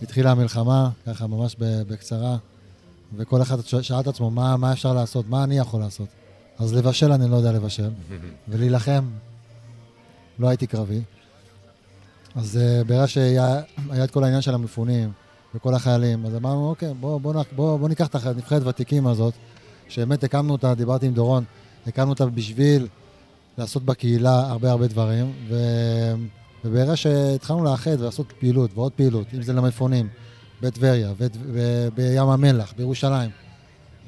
[0.04, 2.38] התחילה המלחמה, ככה ממש בקצרה,
[3.16, 5.30] וכל אחד שאל את עצמו, מה, מה אפשר לעשות?
[5.30, 6.08] מה אני יכול לעשות?
[6.60, 7.90] אז לבשל אני לא יודע לבשל,
[8.50, 9.06] ולהילחם,
[10.40, 11.02] לא הייתי קרבי.
[12.36, 13.62] אז uh, ברגע שהיה
[14.04, 15.12] את כל העניין של המפונים
[15.56, 19.34] וכל החיילים, אז אמרנו, אוקיי, בואו בוא, בוא, בוא, בוא ניקח את הנבחרת ותיקים הזאת,
[19.90, 21.44] שבאמת הקמנו אותה, דיברתי עם דורון,
[21.88, 22.88] הקמנו אותה בשביל
[23.58, 25.56] לעשות בקהילה הרבה הרבה דברים, ו...
[26.66, 30.10] וברגע שהתחלנו לאחד ולעשות פעילות ועוד פעילות, אם זה למפונים,
[30.62, 31.14] בטבריה,
[31.96, 33.30] בים המלח, בירושלים,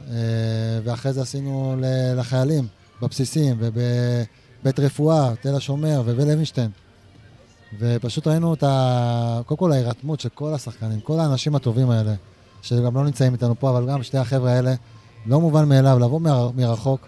[0.10, 0.16] אה,
[0.84, 1.76] ואחרי זה עשינו
[2.18, 2.68] לחיילים
[3.02, 6.70] בבסיסים ובבית רפואה, תל השומר ובלוינשטיין.
[7.80, 9.42] ופשוט ראינו את ה...
[9.46, 12.14] קודם כל ההירתמות של כל השחקנים, כל האנשים הטובים האלה,
[12.62, 14.74] שגם לא נמצאים איתנו פה, אבל גם שתי החבר'ה האלה,
[15.26, 16.20] לא מובן מאליו לבוא
[16.56, 17.08] מרחוק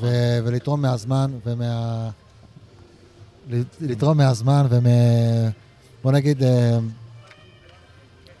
[0.00, 0.06] ו...
[0.44, 2.10] ולתרום מהזמן ומה...
[3.80, 4.86] לתרום מהזמן ומ...
[6.02, 6.78] בוא נגיד, אה,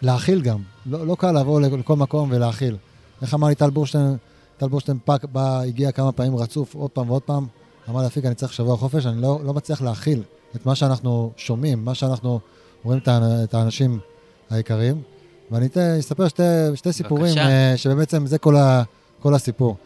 [0.02, 0.58] להכיל גם.
[0.86, 2.76] לא, לא קל לבוא לכל מקום ולהכיל.
[3.22, 4.16] איך אמר לי טל בורשטיין,
[4.56, 7.46] טל בורשטיין פאק בא, הגיע כמה פעמים רצוף, עוד פעם ועוד פעם,
[7.88, 10.22] אמר לי, אפיק, אני צריך שבוע חופש, אני לא, לא מצליח להכיל
[10.56, 12.40] את מה שאנחנו שומעים, מה שאנחנו
[12.84, 13.98] רואים את האנשים
[14.50, 15.02] היקרים.
[15.50, 15.68] ואני
[16.00, 16.42] אספר שתי,
[16.74, 17.48] שתי סיפורים, בבקשה.
[17.48, 18.82] אה, שבעצם זה כל, ה,
[19.20, 19.76] כל הסיפור.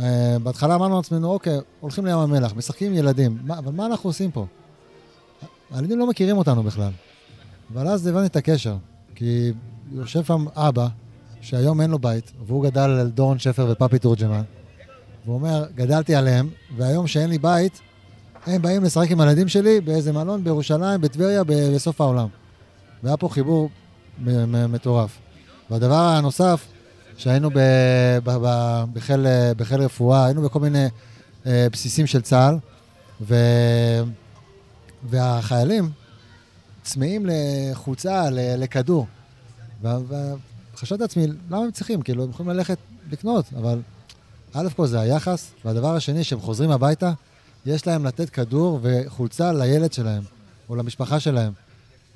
[0.00, 4.10] אה, בהתחלה אמרנו לעצמנו, אוקיי, הולכים לים המלח, משחקים עם ילדים, מה, אבל מה אנחנו
[4.10, 4.46] עושים פה?
[5.70, 6.90] הילדים לא מכירים אותנו בכלל.
[7.72, 8.76] אבל אז הבנתי את הקשר,
[9.14, 9.52] כי
[9.92, 10.86] יושב שם אבא,
[11.40, 14.42] שהיום אין לו בית, והוא גדל על דורון שפר ופפי תורג'מן,
[15.24, 17.80] והוא אומר, גדלתי עליהם, והיום שאין לי בית,
[18.46, 22.28] הם באים לשחק עם הילדים שלי באיזה מלון בירושלים, בטבריה, בסוף העולם.
[23.02, 23.68] והיה פה חיבור
[24.68, 25.18] מטורף.
[25.70, 26.66] והדבר הנוסף,
[27.20, 27.50] שהיינו
[28.94, 30.86] בחיל, בחיל רפואה, היינו בכל מיני
[31.46, 32.58] אה, בסיסים של צה"ל,
[33.20, 33.34] ו,
[35.08, 35.90] והחיילים
[36.82, 39.06] צמאים לחוצה, לכדור.
[39.82, 42.02] וחשבתי לעצמי, למה הם צריכים?
[42.02, 42.78] כאילו, הם יכולים ללכת
[43.10, 43.80] לקנות, אבל
[44.52, 47.12] א' כל זה היחס, והדבר השני, שהם חוזרים הביתה,
[47.66, 50.22] יש להם לתת כדור וחולצה לילד שלהם,
[50.68, 51.52] או למשפחה שלהם.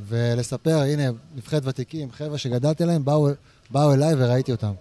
[0.00, 3.28] ולספר, הנה, נבחרת ותיקים, חבר'ה שגדלתי עליהם, באו,
[3.70, 4.72] באו אליי וראיתי אותם.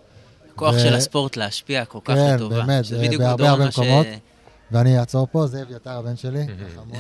[0.56, 0.80] הכוח ו...
[0.80, 2.62] של הספורט להשפיע כל כך כן, לטובה.
[2.62, 4.06] כן, באמת, בהרבה הרבה מקומות.
[4.06, 4.20] ש...
[4.72, 6.98] ואני אעצור פה, זה אביתר הבן שלי, החמוד,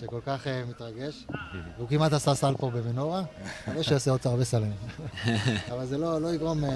[0.00, 1.26] שכל כך אה, מתרגש.
[1.76, 3.22] הוא כמעט עשה סל פה במנורה,
[3.68, 4.72] אני שיעשה עוד הרבה סלים.
[5.72, 6.64] אבל זה לא, לא יגרום...
[6.64, 6.70] אה?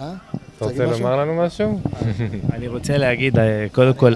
[0.00, 0.12] אה?
[0.56, 1.80] אתה רוצה לומר לנו משהו?
[2.54, 3.34] אני רוצה להגיד,
[3.72, 4.14] קודם כל,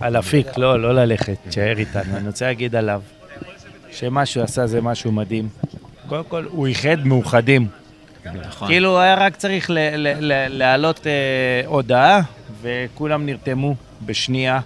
[0.00, 2.16] על אפיק, לא, לא ללכת, תשאר איתנו.
[2.16, 3.02] אני רוצה להגיד עליו,
[3.90, 5.48] שמה שהוא עשה זה משהו מדהים.
[6.08, 7.68] קודם כל, הוא איחד מאוחדים.
[8.34, 8.68] נכון.
[8.68, 9.70] כאילו, היה רק צריך
[10.50, 11.12] להעלות אה,
[11.66, 12.20] הודעה,
[12.62, 13.74] וכולם נרתמו
[14.06, 14.60] בשנייה.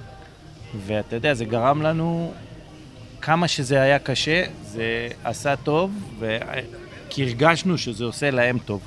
[0.87, 2.33] ואתה יודע, זה גרם לנו,
[3.20, 6.12] כמה שזה היה קשה, זה עשה טוב,
[7.11, 8.81] כי הרגשנו שזה עושה להם טוב.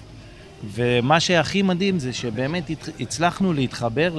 [0.74, 2.64] ומה שהכי מדהים זה שבאמת
[3.00, 4.18] הצלחנו להתחבר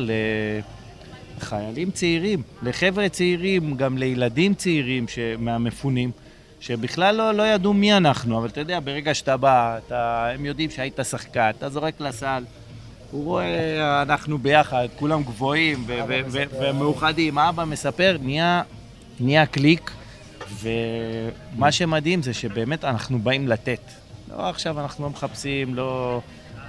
[1.41, 5.07] לחיילים צעירים, לחבר'ה צעירים, גם לילדים צעירים
[5.39, 6.11] מהמפונים.
[6.67, 10.71] שבכלל לא, לא ידעו מי אנחנו, אבל אתה יודע, ברגע שאתה בא, אתה, הם יודעים
[10.71, 12.45] שהיית שחקן, אתה זורק לסל,
[13.11, 15.87] הוא רואה, אנחנו ביחד, כולם גבוהים
[16.61, 18.63] ומאוחדים, אבא מספר, נהיה,
[19.21, 19.91] נהיה קליק,
[20.61, 23.81] ומה שמדהים זה שבאמת אנחנו באים לתת.
[24.31, 26.21] לא עכשיו אנחנו לא מחפשים, לא...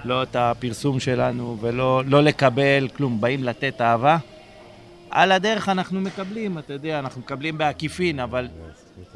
[0.06, 4.18] לא את הפרסום שלנו ולא לא לקבל כלום, באים לתת אהבה.
[5.10, 8.48] על הדרך אנחנו מקבלים, אתה יודע, אנחנו מקבלים בעקיפין, אבל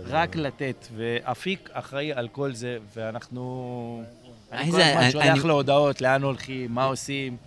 [0.10, 0.88] רק לתת.
[0.98, 4.04] ואפיק אחראי על כל זה, ואנחנו...
[4.52, 7.38] אני כל הזמן שולח אני- לו הודעות, לאן הולכים, מה עושים,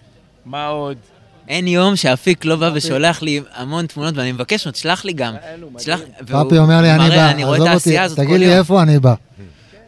[0.44, 0.96] מה עוד.
[1.48, 5.34] אין יום שאפיק לא בא ושולח לי המון תמונות, ואני מבקש ממנו, תשלח לי גם.
[5.76, 8.58] תשלח, פאפי אומר לי, אני בא, עזוב אותי, תגיד לי.
[8.58, 9.14] איפה אני בא.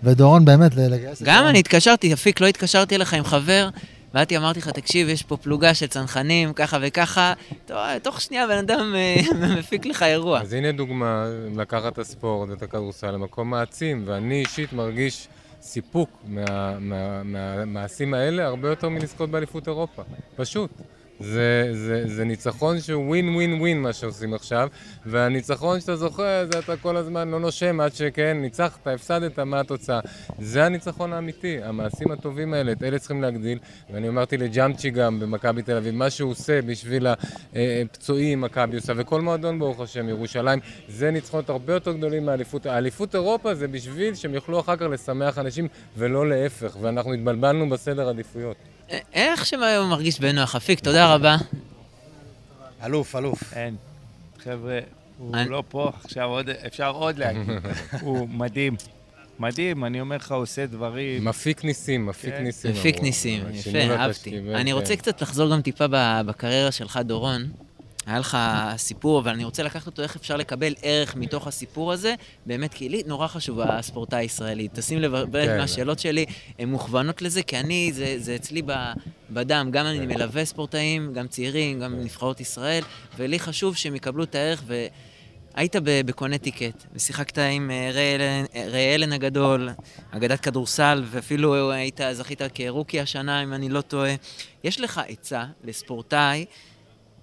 [0.02, 1.48] ודורון באמת, לגייס את גם דורון.
[1.48, 3.68] אני התקשרתי, אפיק, לא התקשרתי אליך עם חבר,
[4.14, 7.32] באתי, אמרתי לך, תקשיב, יש פה פלוגה של צנחנים, ככה וככה,
[8.02, 9.16] תוך שנייה בן אדם אה,
[9.58, 10.40] מפיק לך אירוע.
[10.40, 11.24] אז הנה דוגמה,
[11.56, 15.28] לקחת את הספורט ואת הכדורסל למקום מעצים, ואני אישית מרגיש
[15.62, 16.44] סיפוק מה-
[16.80, 20.02] מה- מהמעשים האלה הרבה יותר מלזכות באליפות אירופה.
[20.36, 20.70] פשוט.
[21.20, 24.68] זה, זה, זה ניצחון שהוא ווין ווין ווין מה שעושים עכשיו,
[25.06, 30.00] והניצחון שאתה זוכה זה אתה כל הזמן לא נושם עד שכן, ניצחת, הפסדת, מה התוצאה.
[30.38, 33.58] זה הניצחון האמיתי, המעשים הטובים האלה, את אלה צריכים להגדיל,
[33.92, 37.06] ואני אמרתי לג'אמצ'י גם במכבי תל אביב, מה שהוא עושה בשביל
[37.52, 42.66] הפצועים, מכבי עושה, וכל מועדון ברוך השם, ירושלים, זה ניצחונות הרבה יותר גדולים מהאליפות.
[42.66, 48.08] האליפות אירופה זה בשביל שהם יוכלו אחר כך לשמח אנשים, ולא להפך, ואנחנו התבלבלנו בסדר
[48.08, 48.56] עדיפויות.
[48.90, 51.36] אה, איך שהוא מרגיש בנוח, אפיק, תודה רבה.
[52.84, 53.52] אלוף, אלוף.
[53.52, 53.76] אין.
[54.44, 54.78] חבר'ה,
[55.18, 57.42] הוא אני- לא פה, עכשיו עוד, אפשר עוד להגיד.
[58.00, 58.76] הוא מדהים.
[59.38, 61.24] מדהים, אני אומר לך, עושה דברים.
[61.24, 62.42] מפיק ניסים, מפיק כן.
[62.42, 62.70] ניסים.
[62.70, 63.00] מפיק.
[63.00, 64.10] ניסים, יפה, אהבתי.
[64.10, 64.76] השתיבל, אני כן.
[64.76, 65.84] רוצה קצת לחזור גם טיפה
[66.26, 67.46] בקריירה שלך, דורון.
[68.06, 68.38] היה לך
[68.76, 72.14] סיפור, אבל אני רוצה לקחת אותו, איך אפשר לקבל ערך מתוך הסיפור הזה,
[72.46, 74.68] באמת, כי לי נורא חשוב הספורטאי הישראלי.
[74.72, 75.58] תשים לב, הרבה כן.
[75.58, 76.26] מהשאלות שלי
[76.58, 78.72] הן מוכוונות לזה, כי אני, זה, זה אצלי ב,
[79.30, 79.68] בדם.
[79.72, 82.82] גם אני מלווה ספורטאים, גם צעירים, גם נבחרות ישראל,
[83.16, 84.86] ולי חשוב שהם יקבלו את הערך, ו...
[85.54, 89.68] היית בקונטיקט, ושיחקת עם אה, אלן- אה, ריי אלן הגדול,
[90.10, 94.14] אגדת כדורסל, ואפילו היית, זכית כרוקי השנה, אם אני לא טועה.
[94.64, 96.44] יש לך עצה לספורטאי,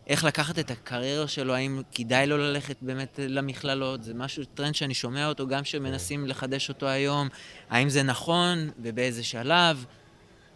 [0.08, 4.04] איך לקחת את הקריירה שלו, האם כדאי לו ללכת באמת למכללות?
[4.04, 7.28] זה משהו, טרנד שאני שומע אותו, גם שמנסים לחדש אותו היום.
[7.70, 9.86] האם זה נכון, ובאיזה שלב?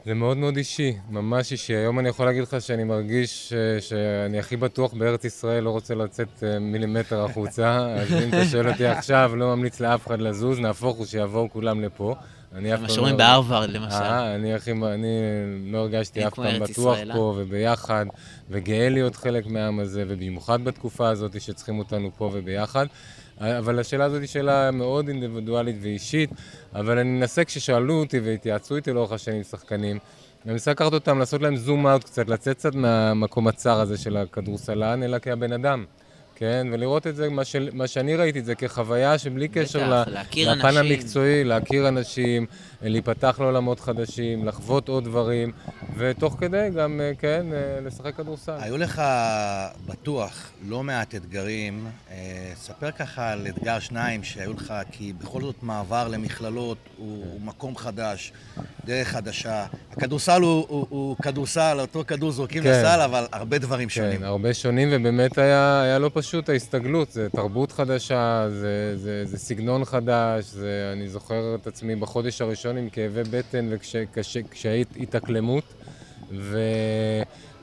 [0.05, 1.75] זה מאוד מאוד אישי, ממש אישי.
[1.75, 5.95] היום אני יכול להגיד לך שאני מרגיש ש- שאני הכי בטוח בארץ ישראל, לא רוצה
[5.95, 10.59] לצאת אה, מילימטר החוצה, אז אם אתה שואל אותי עכשיו, לא ממליץ לאף אחד לזוז,
[10.59, 12.15] נהפוך הוא שיבואו כולם לפה.
[12.55, 13.95] אני אף מה פעם שאומרים לא- בהרווארד, למשל.
[13.95, 15.07] אה, אני הכי, אני
[15.71, 17.15] לא הרגשתי אף פעם בטוח ישראל, אה?
[17.15, 18.05] פה וביחד,
[18.49, 22.85] וגאה להיות חלק מהעם הזה, ובמיוחד בתקופה הזאת שצריכים אותנו פה וביחד.
[23.41, 26.29] אבל השאלה הזאת היא שאלה מאוד אינדיבידואלית ואישית,
[26.75, 29.97] אבל אני מנסה, כששאלו אותי והתייעצו איתי לאורך השנים שחקנים,
[30.45, 34.17] אני מנסה לקחת אותם, לעשות להם זום אאוט קצת, לצאת קצת מהמקום הצר הזה של
[34.17, 35.85] הכדורסלן, אלא כבן אדם.
[36.35, 40.11] כן, ולראות את זה, מה, של, מה שאני ראיתי את זה כחוויה שבלי קשר בטח,
[40.11, 40.17] ל-
[40.51, 40.91] לפן אנשים.
[40.91, 42.45] המקצועי, להכיר אנשים,
[42.89, 45.51] להיפתח לעולמות חדשים, לחוות עוד דברים,
[45.97, 48.57] ותוך כדי גם, אה, כן, אה, לשחק כדורסל.
[48.59, 49.01] היו לך
[49.85, 51.87] בטוח לא מעט אתגרים.
[52.11, 57.77] אה, ספר ככה על אתגר שניים שהיו לך, כי בכל זאת מעבר למכללות הוא, מקום
[57.77, 58.33] חדש,
[58.85, 59.65] דרך חדשה.
[59.91, 62.69] הכדורסל הוא, הוא, הוא כדורסל, אותו כדור זורקים כן.
[62.69, 64.19] לסל, אבל הרבה דברים שונים.
[64.19, 67.11] כן, הרבה שונים, ובאמת היה, היה לא פשוט ההסתגלות.
[67.11, 72.74] זה תרבות חדשה, זה, זה, זה סגנון חדש, זה, אני זוכר את עצמי בחודש הראשון
[72.77, 75.63] עם כאבי בטן וקשיי התאקלמות,
[76.31, 76.59] ו,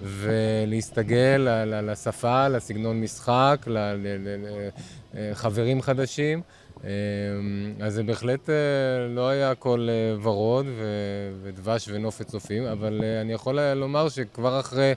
[0.02, 1.48] ולהסתגל
[1.82, 3.66] לשפה, לסגנון משחק,
[5.14, 6.42] לחברים חדשים.
[6.84, 6.88] אמ,
[7.80, 8.54] אז זה בהחלט אה,
[9.08, 10.66] לא היה הכל אה, ורוד
[11.42, 14.92] ודבש ונופת צופים, אבל אה, אני יכול לומר שכבר אחרי,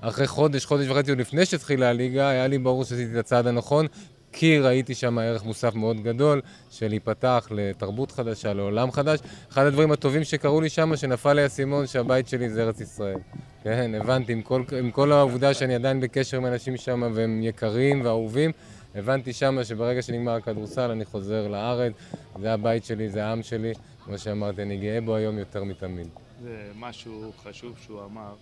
[0.00, 3.86] אחרי חודש, חודש וחצי עוד לפני שהתחילה הליגה, היה לי ברור שעשיתי את הצעד הנכון,
[4.32, 6.40] כי ראיתי שם ערך מוסף מאוד גדול
[6.70, 9.20] של להיפתח לתרבות חדשה, לעולם חדש.
[9.52, 13.18] אחד הדברים הטובים שקרו לי שם, שנפל לי האסימון שהבית שלי זה ארץ ישראל.
[13.62, 18.04] כן, הבנתי, עם כל, עם כל העובדה שאני עדיין בקשר עם אנשים שם והם יקרים
[18.04, 18.50] ואהובים,
[18.94, 21.92] הבנתי שמה שברגע שנגמר הכדורסל אני חוזר לארץ,
[22.40, 23.72] זה הבית שלי, זה העם שלי,
[24.04, 26.08] כמו שאמרתי, אני גאה בו היום יותר מתמיד.
[26.42, 28.34] זה משהו חשוב שהוא אמר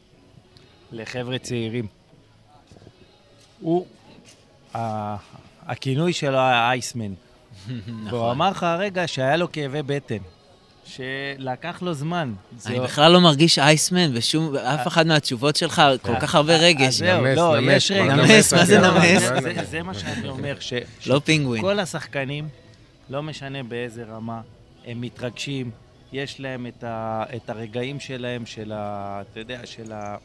[0.92, 1.86] לחבר'ה צעירים.
[3.60, 3.86] הוא,
[5.66, 7.12] הכינוי שלו היה אייסמן.
[7.68, 8.30] והוא נכון.
[8.30, 10.16] אמר לך הרגע שהיה לו כאבי בטן,
[10.84, 12.32] שלקח לו זמן.
[12.66, 16.94] אני בכלל לא מרגיש אייסמן, ושום, אף אחת מהתשובות שלך, כל כך הרבה אז רגש.
[16.94, 18.14] זהו, נמס, לא, נמס, יש רגע.
[18.16, 19.22] נמס, מה זה לא, נמס?
[19.70, 20.72] זה- מה שאני אומר, ש-
[21.06, 21.62] לא פינגווין.
[21.62, 22.48] כל השחקנים,
[23.10, 24.40] לא משנה באיזה רמה,
[24.86, 25.70] הם מתרגשים,
[26.12, 29.22] יש להם את, ה, את הרגעים שלהם, של ה...
[29.30, 30.16] אתה יודע, של ה...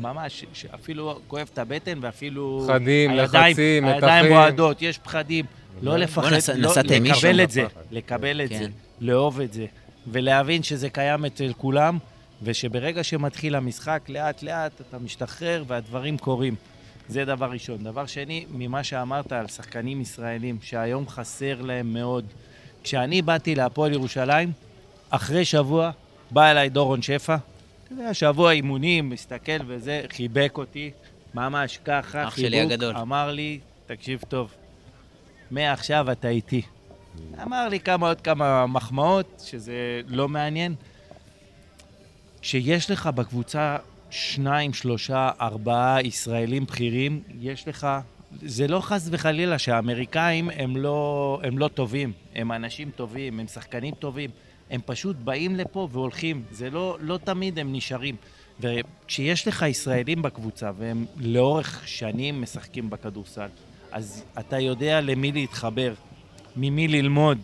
[0.00, 2.64] ממש, שאפילו כואב את הבטן ואפילו...
[2.68, 4.36] פחדים, הידיים- לחצים, הידיים מתחים.
[4.36, 5.44] רועדות, יש פחדים.
[5.82, 7.28] לא לפחד, לא, מישהו?
[7.28, 7.64] לקבל את זה.
[7.90, 8.66] לקבל את זה.
[9.00, 9.66] לאהוב את זה,
[10.06, 11.98] ולהבין שזה קיים אצל כולם,
[12.42, 16.54] ושברגע שמתחיל המשחק, לאט-לאט אתה משתחרר והדברים קורים.
[17.08, 17.84] זה דבר ראשון.
[17.84, 22.24] דבר שני, ממה שאמרת על שחקנים ישראלים, שהיום חסר להם מאוד.
[22.84, 24.52] כשאני באתי להפועל ירושלים,
[25.10, 25.90] אחרי שבוע
[26.30, 27.36] בא אליי דורון שפע,
[27.92, 30.90] אתה יודע, שבוע אימונים, מסתכל וזה, חיבק אותי,
[31.34, 32.96] ממש ככה, אח שלי הגדול.
[32.96, 34.54] אמר לי, תקשיב טוב,
[35.50, 36.62] מעכשיו אתה איתי.
[37.42, 40.74] אמר לי כמה עוד כמה מחמאות, שזה לא מעניין.
[42.40, 43.76] כשיש לך בקבוצה
[44.10, 47.86] שניים, שלושה, ארבעה ישראלים בכירים, יש לך...
[48.42, 53.94] זה לא חס וחלילה שהאמריקאים הם לא, הם לא טובים, הם אנשים טובים, הם שחקנים
[53.94, 54.30] טובים,
[54.70, 58.16] הם פשוט באים לפה והולכים, זה לא, לא תמיד הם נשארים.
[58.60, 63.48] וכשיש לך ישראלים בקבוצה והם לאורך שנים משחקים בכדורסל,
[63.92, 65.94] אז אתה יודע למי להתחבר,
[66.56, 67.38] ממי ללמוד.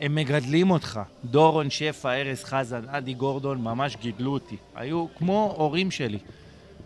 [0.00, 1.00] הם מגדלים אותך.
[1.24, 4.56] דורון שפע, ארז חזן, אדי גורדון ממש גידלו אותי.
[4.74, 6.18] היו כמו הורים שלי.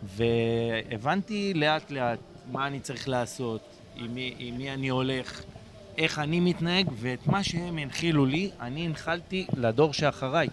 [0.02, 2.18] והבנתי לאט לאט
[2.52, 3.60] מה אני צריך לעשות,
[3.96, 5.42] עם מי, עם מי אני הולך,
[5.98, 10.48] איך אני מתנהג, ואת מה שהם הנחילו לי, אני הנחלתי לדור שאחריי.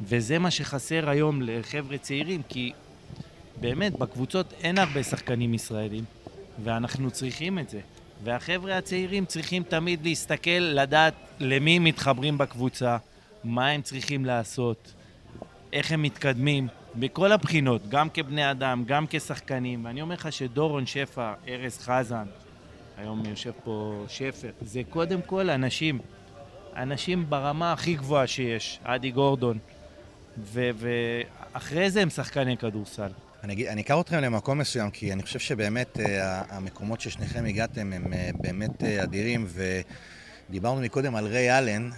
[0.00, 2.72] וזה מה שחסר היום לחבר'ה צעירים, כי
[3.60, 6.04] באמת, בקבוצות אין הרבה שחקנים ישראלים,
[6.64, 7.80] ואנחנו צריכים את זה.
[8.24, 12.96] והחבר'ה הצעירים צריכים תמיד להסתכל, לדעת למי מתחברים בקבוצה,
[13.44, 14.92] מה הם צריכים לעשות,
[15.72, 19.84] איך הם מתקדמים, בכל הבחינות, גם כבני אדם, גם כשחקנים.
[19.84, 22.26] ואני אומר לך שדורון שפע, ארז חזן,
[22.98, 25.98] היום יושב פה שפר, זה קודם כל אנשים,
[26.76, 29.58] אנשים ברמה הכי גבוהה שיש, אדי גורדון,
[30.38, 33.08] ואחרי זה הם שחקני כדורסל.
[33.44, 38.30] אני, אקח אתכם למקום מסוים, כי אני חושב שבאמת אה, המקומות ששניכם הגעתם הם אה,
[38.34, 39.46] באמת אה, אדירים,
[40.50, 41.90] ודיברנו מקודם על ריי אלן.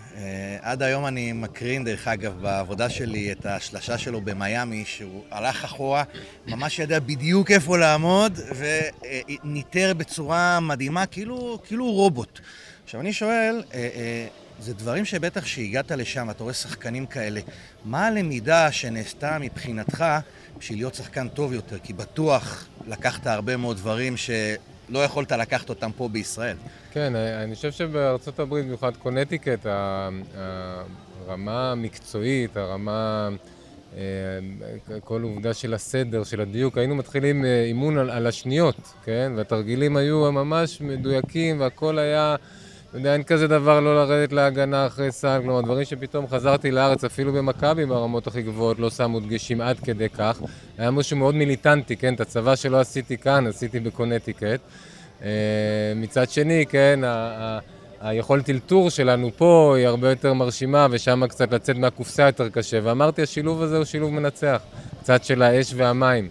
[0.61, 6.05] עד היום אני מקרין, דרך אגב, בעבודה שלי את השלשה שלו במיאמי, שהוא הלך אחורה,
[6.47, 12.41] ממש ידע בדיוק איפה לעמוד, וניטר בצורה מדהימה, כאילו, כאילו רובוט.
[12.85, 13.63] עכשיו אני שואל,
[14.61, 17.41] זה דברים שבטח שהגעת לשם, אתה רואה שחקנים כאלה,
[17.85, 20.05] מה הלמידה שנעשתה מבחינתך
[20.59, 21.79] בשביל להיות שחקן טוב יותר?
[21.79, 24.17] כי בטוח לקחת הרבה מאוד דברים
[24.91, 26.57] שלא יכולת לקחת אותם פה בישראל.
[26.93, 29.67] כן, אני חושב שבארצות הברית, במיוחד קונטיקט,
[31.27, 33.29] הרמה המקצועית, הרמה...
[33.97, 34.01] אה,
[35.05, 39.33] כל עובדה של הסדר, של הדיוק, היינו מתחילים אה, אימון על, על השניות, כן?
[39.37, 42.37] והתרגילים היו ממש מדויקים והכל היה
[42.91, 47.05] אתה יודע, אין כזה דבר לא לרדת להגנה אחרי סל, כלומר, דברים שפתאום חזרתי לארץ,
[47.05, 50.43] אפילו במכבי ברמות הכי גבוהות, לא שמו דגשים עד כדי כך.
[50.79, 52.15] היה משהו מאוד מיליטנטי, כן?
[52.15, 54.61] את הצבא שלא עשיתי כאן, עשיתי בקונטיקט.
[55.23, 55.29] אה,
[55.97, 57.01] מצד שני, כן,
[58.01, 62.79] היכולת אלתור שלנו פה היא הרבה יותר מרשימה, ושם קצת לצאת מהקופסה יותר קשה.
[62.83, 64.63] ואמרתי, השילוב הזה הוא שילוב מנצח,
[65.01, 66.29] קצת של האש והמים.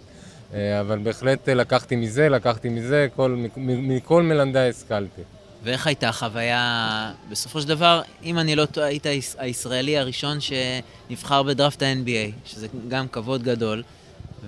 [0.54, 5.22] אה, אבל בהחלט לקחתי מזה, לקחתי מזה, כל, מכל מלמדיי השכלתי.
[5.62, 9.06] ואיך הייתה החוויה, בסופו של דבר, אם אני לא טועה, היית
[9.38, 13.82] הישראלי הראשון שנבחר בדראפט ה-NBA, שזה גם כבוד גדול.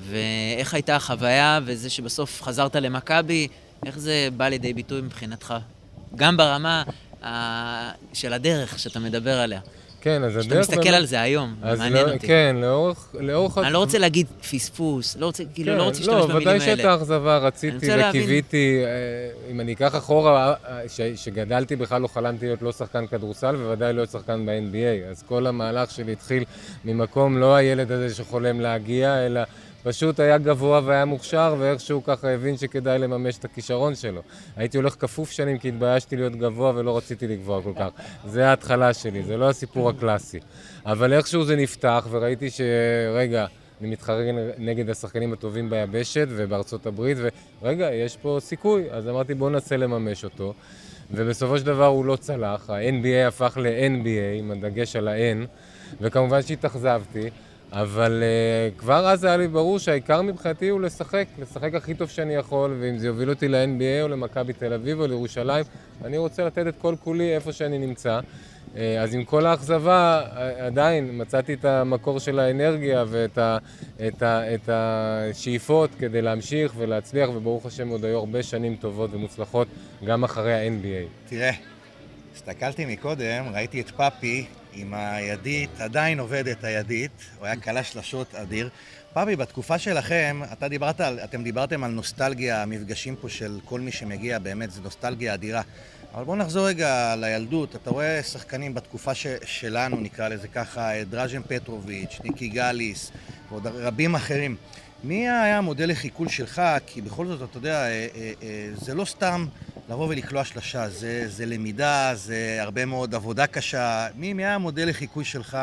[0.08, 3.48] ואיך הייתה החוויה, וזה שבסוף חזרת למכבי,
[3.86, 5.54] איך זה בא לידי ביטוי מבחינתך?
[6.16, 6.82] גם ברמה
[8.12, 9.60] של הדרך שאתה מדבר עליה.
[10.02, 10.44] כן, אז הדרך...
[10.44, 10.94] שאתה מסתכל באמת...
[10.94, 12.26] על זה היום, זה מעניין לא, אותי.
[12.26, 13.14] כן, לאורך...
[13.20, 13.58] לאורך...
[13.58, 16.54] אני לא רוצה להגיד פספוס, לא רוצה, כאילו, כן, לא רוצה להשתמש לא, במילים האלה.
[16.54, 18.82] לא, ודאי שהייתה אכזבה, רציתי וקיוויתי.
[18.84, 23.56] אה, אם אני אקח אחורה, אה, ש, שגדלתי בכלל לא חלמתי להיות לא שחקן כדורסל,
[23.56, 25.10] ובוודאי להיות שחקן ב-NBA.
[25.10, 26.44] אז כל המהלך שלי התחיל
[26.84, 29.40] ממקום לא הילד הזה שחולם להגיע, אלא...
[29.82, 34.22] פשוט היה גבוה והיה מוכשר, ואיכשהו ככה הבין שכדאי לממש את הכישרון שלו.
[34.56, 37.88] הייתי הולך כפוף שנים כי התביישתי להיות גבוה ולא רציתי לגבוה כל כך.
[38.26, 40.40] זה ההתחלה שלי, זה לא הסיפור הקלאסי.
[40.86, 43.46] אבל איכשהו זה נפתח, וראיתי שרגע,
[43.80, 44.22] אני מתחרה
[44.58, 47.18] נגד השחקנים הטובים ביבשת ובארצות הברית,
[47.62, 48.84] ורגע, יש פה סיכוי.
[48.90, 50.54] אז אמרתי, בואו ננסה לממש אותו.
[51.10, 55.46] ובסופו של דבר הוא לא צלח, ה-NBA הפך ל-NBA, עם הדגש על ה-N,
[56.00, 57.30] וכמובן שהתאכזבתי.
[57.72, 62.34] אבל uh, כבר אז היה לי ברור שהעיקר מבחינתי הוא לשחק, לשחק הכי טוב שאני
[62.34, 65.64] יכול, ואם זה יוביל אותי ל-NBA או למכבי תל אביב או לירושלים,
[66.04, 68.20] אני רוצה לתת את כל כולי איפה שאני נמצא.
[68.20, 73.58] Uh, אז עם כל האכזבה, אה, עדיין מצאתי את המקור של האנרגיה ואת ה,
[74.08, 79.68] את ה, את השאיפות כדי להמשיך ולהצליח, וברוך השם עוד היו הרבה שנים טובות ומוצלחות
[80.04, 81.28] גם אחרי ה-NBA.
[81.28, 81.50] תראה,
[82.34, 88.68] הסתכלתי מקודם, ראיתי את פאפי עם הידית, עדיין עובדת הידית, הוא היה קלה שלשות אדיר.
[89.12, 93.92] פאבי, בתקופה שלכם, אתה דיברת על, אתם דיברתם על נוסטלגיה, המפגשים פה של כל מי
[93.92, 95.62] שמגיע, באמת, זו נוסטלגיה אדירה.
[96.14, 97.76] אבל בואו נחזור רגע לילדות.
[97.76, 103.12] אתה רואה שחקנים בתקופה ש, שלנו, נקרא לזה ככה, דראז'ן פטרוביץ', ניקי גליס,
[103.48, 104.56] ועוד רבים אחרים.
[105.04, 106.62] מי היה המודל לחיקול שלך?
[106.86, 109.46] כי בכל זאת, אתה יודע, אה, אה, אה, זה לא סתם
[109.88, 114.08] לבוא ולקלוע שלושה, זה, זה למידה, זה הרבה מאוד עבודה קשה.
[114.14, 115.58] מי, מי היה המודל לחיקוי שלך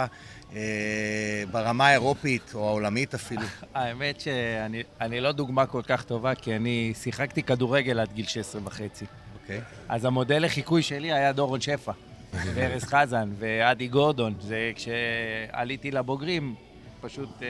[0.55, 3.41] אה, ברמה האירופית או העולמית אפילו?
[3.73, 8.61] האמת שאני אני לא דוגמה כל כך טובה, כי אני שיחקתי כדורגל עד גיל 16
[8.65, 9.05] וחצי.
[9.41, 9.61] אוקיי.
[9.89, 11.91] אז המודל לחיקוי שלי היה דורון שפע,
[12.53, 14.33] וארז חזן, ואדי גורדון.
[14.41, 16.55] זה כשעליתי לבוגרים,
[17.01, 17.47] פשוט אה,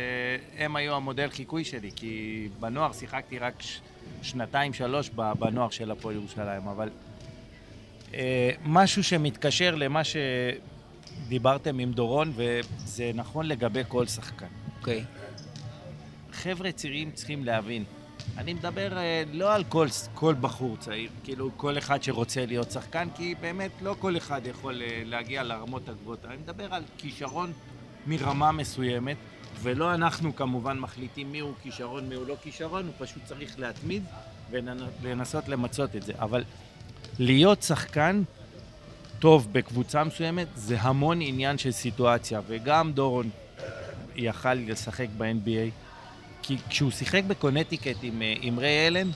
[0.66, 3.80] הם היו המודל חיקוי שלי, כי בנוער שיחקתי רק ש-
[4.22, 6.90] שנתיים, שלוש ב- בנוער של הפועל ירושלים, אבל
[8.14, 14.48] אה, משהו שמתקשר למה שדיברתם עם דורון, וזה נכון לגבי כל שחקן.
[14.80, 15.04] אוקיי.
[16.32, 17.84] חבר'ה צעירים צריכים להבין.
[18.38, 23.08] אני מדבר אה, לא על כל, כל בחור צעיר, כאילו כל אחד שרוצה להיות שחקן,
[23.16, 26.26] כי באמת לא כל אחד יכול להגיע לרמות הגבוהות.
[26.26, 27.54] אני מדבר על כישרון
[28.08, 29.18] מרמה מסוימת,
[29.62, 34.04] ולא אנחנו כמובן מחליטים מי הוא כישרון, מי הוא לא כישרון, הוא פשוט צריך להתמיד
[35.02, 36.14] ולנסות למצות את זה.
[36.20, 36.44] אבל
[37.20, 38.24] להיות שחקן
[39.20, 43.30] טוב בקבוצה מסוימת זה המון עניין של סיטואציה, וגם דורון
[44.16, 45.72] יכל לשחק ב-NBA.
[46.42, 49.10] כי כשהוא שיחק בקונטיקט עם, אה, עם ריי אלן,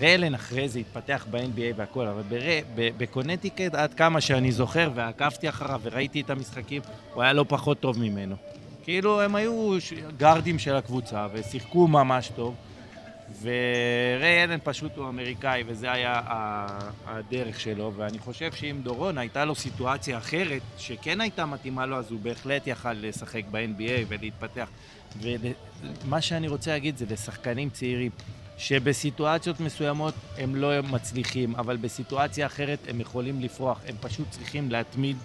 [0.00, 5.48] ריי אלן אחרי זה התפתח ב-NBA והכל, אבל ברי, בקונטיקט, עד כמה שאני זוכר, ועקבתי
[5.48, 6.82] אחריו וראיתי את המשחקים,
[7.14, 8.36] הוא היה לא פחות טוב ממנו.
[8.88, 9.72] כאילו, הם היו
[10.16, 12.54] גארדים של הקבוצה, ושיחקו ממש טוב,
[13.42, 16.20] וריי אלן פשוט הוא אמריקאי, וזה היה
[17.06, 22.10] הדרך שלו, ואני חושב שאם דורון הייתה לו סיטואציה אחרת, שכן הייתה מתאימה לו, אז
[22.10, 24.68] הוא בהחלט יכל לשחק ב-NBA ולהתפתח.
[25.20, 28.10] ומה שאני רוצה להגיד זה לשחקנים צעירים,
[28.58, 35.16] שבסיטואציות מסוימות הם לא מצליחים, אבל בסיטואציה אחרת הם יכולים לפרוח, הם פשוט צריכים להתמיד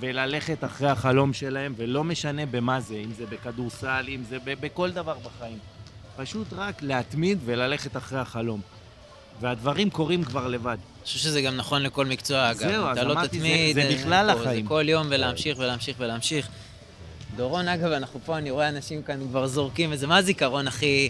[0.00, 4.90] וללכת אחרי החלום שלהם, ולא משנה במה זה, אם זה בכדורסל, אם זה ב- בכל
[4.90, 5.58] דבר בחיים.
[6.16, 8.60] פשוט רק להתמיד וללכת אחרי החלום.
[9.40, 10.68] והדברים קורים כבר לבד.
[10.98, 12.58] אני חושב שזה גם נכון לכל מקצוע, אגב.
[12.58, 14.62] זהו, אז לא אמרתי, זה- תתמיד, זה אה, בכלל פה, החיים.
[14.64, 16.48] זה כל יום ולהמשיך ולהמשיך ולהמשיך.
[17.36, 21.08] דורון, אגב, אנחנו פה, אני רואה אנשים כאן כבר זורקים איזה, מה הזיכרון הכי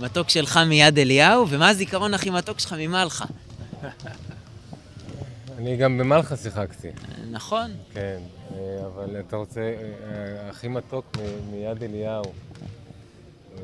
[0.00, 3.24] מתוק שלך מיד אליהו, ומה הזיכרון הכי מתוק שלך ממלחה?
[5.62, 6.88] אני גם במלחה שיחקתי,
[7.30, 7.70] נכון?
[7.94, 8.18] כן.
[8.54, 12.22] אה, אבל אתה רוצה, אה, אה, הכי מתוק מ- מיד אליהו.
[13.58, 13.62] אה,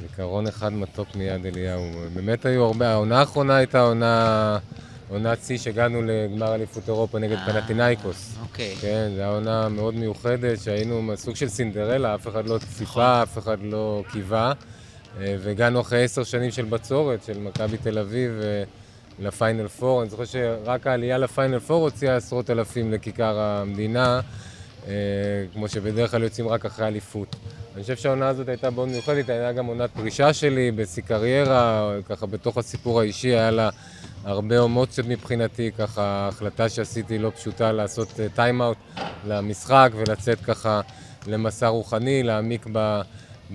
[0.00, 1.82] זיכרון אחד מתוק מיד אליהו.
[2.14, 4.58] באמת היו הרבה, העונה האחרונה הייתה עונה,
[5.08, 8.36] עונת שיא שהגענו לגמר אליפות אירופה נגד אה, פנטינאיקוס.
[8.42, 8.74] אוקיי.
[8.80, 12.68] כן, זו הייתה עונה מאוד מיוחדת, שהיינו סוג של סינדרלה, אף אחד לא נכון.
[12.68, 14.52] ציפה, אף אחד לא קיווה.
[15.20, 18.62] אה, והגענו אחרי עשר שנים של בצורת, של מכבי תל אביב אה,
[19.20, 20.02] לפיינל פור.
[20.02, 24.20] אני זוכר שרק העלייה לפיינל פור הוציאה עשרות אלפים לכיכר המדינה,
[24.88, 24.92] אה,
[25.52, 27.36] כמו שבדרך כלל יוצאים רק אחרי אליפות.
[27.74, 32.26] אני חושב שהעונה הזאת הייתה מאוד מיוחדת, הייתה גם עונת פרישה שלי בשיא קריירה, ככה
[32.26, 33.70] בתוך הסיפור האישי היה לה
[34.24, 38.76] הרבה אמוציות מבחינתי, ככה ההחלטה שעשיתי לא פשוטה לעשות טיים-אאוט
[39.26, 40.80] למשחק ולצאת ככה
[41.26, 43.00] למסע רוחני, להעמיק ב,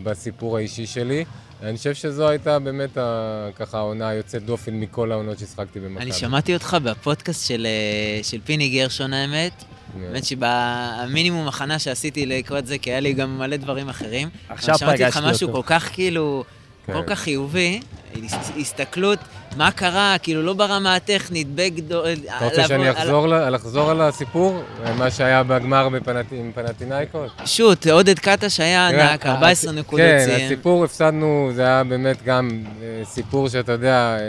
[0.04, 1.26] בסיפור האישי שלי.
[1.66, 6.04] אני חושב שזו הייתה באמת ה, ככה העונה היוצאת דופן מכל העונות ששחקתי במכבי.
[6.04, 9.64] אני שמעתי אותך בפודקאסט של, אה, של פיני גרשון, האמת.
[9.94, 10.00] כן.
[10.04, 14.30] האמת שבמינימום הכנה שעשיתי לקראת זה, כי היה לי גם מלא דברים אחרים.
[14.50, 15.64] עכשיו אבל שמעתי פגשתי אותך משהו אותו.
[15.64, 16.44] כל כך כאילו,
[16.86, 16.94] כן.
[16.94, 17.80] כל כך חיובי,
[18.26, 19.20] הס- הסתכלות,
[19.58, 22.06] מה קרה, כאילו לא ברמה הטכנית, בגדול...
[22.38, 24.62] אתה רוצה שאני אחזור, ל- לחזור על הסיפור?
[24.98, 27.32] מה שהיה בגמר בפנט- עם פנטינאיקוס?
[27.46, 30.46] שוט, עודד קטש היה תראה, ענק, 14 הס- נקודות כן, סיים.
[30.46, 32.50] הסיפור הפסדנו, זה היה באמת גם
[32.82, 34.28] אה, סיפור שאתה יודע, אה, אה,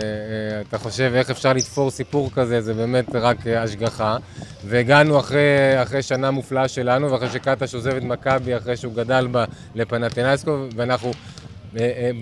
[0.68, 4.16] אתה חושב איך אפשר לתפור סיפור כזה, זה באמת רק אה, השגחה.
[4.64, 5.40] והגענו אחרי,
[5.82, 9.44] אחרי שנה מופלאה שלנו, ואחרי שקטש עוזב את מכבי, אחרי שהוא גדל ב-
[9.74, 10.44] לפנטינאיקוס,
[10.76, 11.45] ואנחנו אה, אה,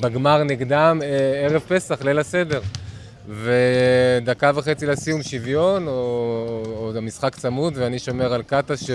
[0.00, 2.60] בגמר נגדם אה, ערב פסח, ליל הסדר.
[3.28, 8.90] ודקה וחצי לסיום שוויון, או, או המשחק צמוד, ואני שומר על קטש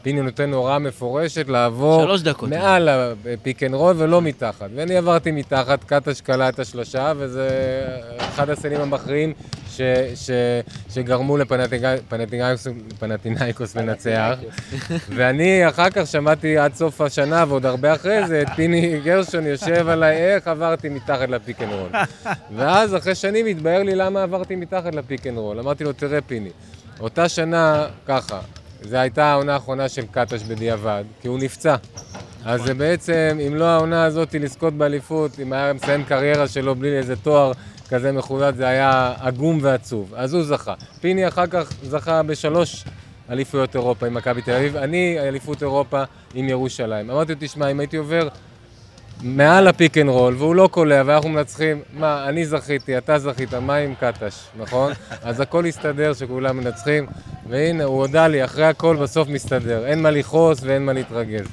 [0.00, 2.02] שפיני נותן הוראה מפורשת לעבור.
[2.48, 2.88] מעל
[3.32, 4.70] ה pick and roll ולא מתחת.
[4.74, 7.48] ואני עברתי מתחת, קטש קלע את השלושה, וזה
[8.18, 9.32] אחד הסלים המכריעים
[9.70, 9.80] ש,
[10.14, 10.30] ש,
[10.90, 11.36] שגרמו
[13.00, 14.38] לפנטינאיקוס לנצח.
[15.08, 19.88] ואני אחר כך שמעתי עד סוף השנה, ועוד הרבה אחרי זה, את פיני גרשון יושב
[19.88, 21.90] עליי, איך עברתי מתחת ל pick and roll.
[22.56, 25.58] ואז אחרי שנים התבהר לי למה עברתי מתחת ל pick and roll.
[25.58, 26.50] אמרתי לו, תראה פיני,
[27.00, 28.40] אותה שנה, ככה,
[28.82, 31.76] זו הייתה העונה האחרונה של קטש בדיעבד, כי הוא נפצע.
[32.44, 36.98] אז זה בעצם, אם לא העונה הזאת לזכות באליפות, אם היה מסיים קריירה שלו בלי
[36.98, 37.52] איזה תואר
[37.88, 40.14] כזה מחודד, זה היה עגום ועצוב.
[40.16, 40.74] אז הוא זכה.
[41.00, 42.84] פיני אחר כך זכה בשלוש
[43.30, 46.02] אליפויות אירופה עם מכבי תל אביב, אני אליפות אירופה
[46.34, 47.10] עם ירושלים.
[47.10, 48.28] אמרתי לו, תשמע, אם הייתי עובר
[49.22, 53.54] מעל ה pick and roll, והוא לא קולע, ואנחנו מנצחים, מה, אני זכיתי, אתה זכית,
[53.54, 54.92] מה עם קטש, נכון?
[55.22, 57.06] אז הכל הסתדר שכולם מנצחים,
[57.48, 59.86] והנה, הוא הודה לי, אחרי הכל בסוף מסתדר.
[59.86, 61.46] אין מה לכעוס ואין מה להתרגז.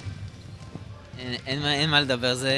[1.20, 2.52] אין, אין, מה- אין מה לדבר, זה...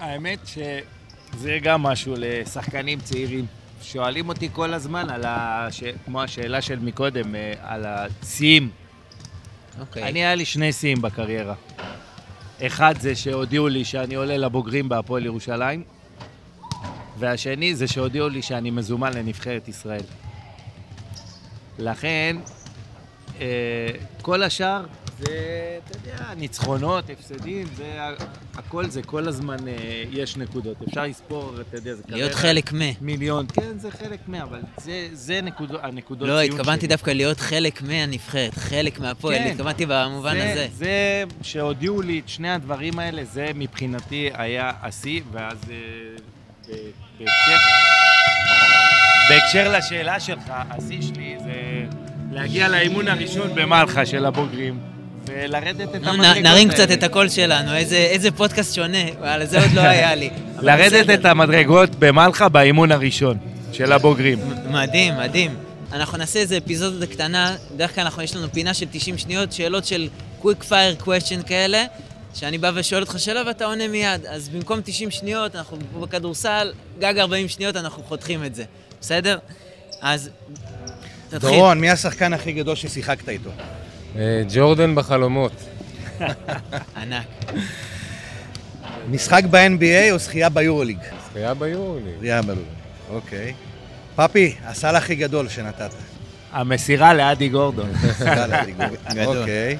[0.00, 3.46] האמת שזה גם משהו לשחקנים צעירים.
[3.82, 5.82] שואלים אותי כל הזמן על הש...
[6.04, 8.70] כמו השאלה של מקודם, אה, על השיאים.
[9.80, 10.02] אוקיי.
[10.02, 11.54] אני, היה לי שני שיאים בקריירה.
[12.62, 15.82] אחד זה שהודיעו לי שאני עולה לבוגרים בהפועל ירושלים,
[17.18, 20.04] והשני זה שהודיעו לי שאני מזומן לנבחרת ישראל.
[21.78, 22.36] לכן,
[23.40, 23.46] אה,
[24.22, 24.84] כל השאר
[25.18, 25.28] זה,
[25.84, 28.00] אתה יודע, ניצחונות, הפסדים, זה
[28.54, 29.74] הכל זה, כל הזמן אה,
[30.10, 30.76] יש נקודות.
[30.88, 32.78] אפשר לספור, אתה יודע, זה להיות קריירה- חלק מ...
[33.00, 36.88] מיליון, כן, זה חלק מה, אבל זה, זה נקודו, הנקודות לא, התכוונתי שלי.
[36.88, 39.50] דווקא להיות חלק מהנבחרת, חלק מהפועל, כן.
[39.50, 40.68] התכוונתי במובן זה, הזה.
[40.72, 45.58] זה שהודיעו לי את שני הדברים האלה, זה מבחינתי היה השיא, ואז
[46.70, 46.76] אה,
[49.28, 51.84] בהקשר לשאלה שלך, השיא שלי זה
[52.32, 54.80] להגיע לאימון הראשון במלחה של הבוגרים,
[55.34, 56.94] ולרדת את המדרגות נ- נרים קצת האלה.
[56.94, 60.30] את הקול שלנו, איזה- איזה פודקאסט שונה, וואלה, זה עוד לא היה לי.
[60.58, 61.20] אבל לרדת.
[61.20, 63.38] את המדרגות במלחה באימון הראשון
[63.72, 64.38] של הבוגרים.
[64.70, 65.54] מדהים, מדהים.
[65.92, 69.84] אנחנו נעשה איזה אפיזודה קטנה, בדרך כלל אנחנו, יש לנו פינה של 90 שניות, שאלות
[69.84, 70.08] של
[70.42, 71.84] quick fire question כאלה,
[72.34, 74.26] שאני בא ושואל אותך שאלה ואתה עונה מיד.
[74.28, 78.64] אז במקום 90 שניות, אנחנו פה בכדורסל, גג 40 שניות, אנחנו חותכים את זה.
[79.00, 79.38] בסדר?
[80.00, 80.30] אז
[81.30, 81.50] תתחיל.
[81.50, 83.50] דורון, מי השחקן הכי גדול ששיחקת איתו?
[84.18, 85.52] אה, ג'ורדן בחלומות.
[86.96, 87.26] ענק.
[89.10, 90.98] משחק ב-NBA או זכייה ביורוליג?
[91.30, 92.14] זכייה ביורוליג.
[92.18, 92.68] זכייה ביורוליג.
[93.10, 93.54] אוקיי.
[94.16, 95.90] פפי, הסל הכי גדול שנתת.
[96.52, 97.90] המסירה לאדי גורדון.
[99.26, 99.78] אוקיי.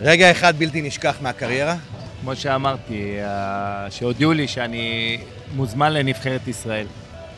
[0.00, 1.76] רגע אחד בלתי נשכח מהקריירה?
[2.20, 5.18] כמו שאמרתי, אה, שהודיעו לי שאני
[5.54, 6.86] מוזמן לנבחרת ישראל.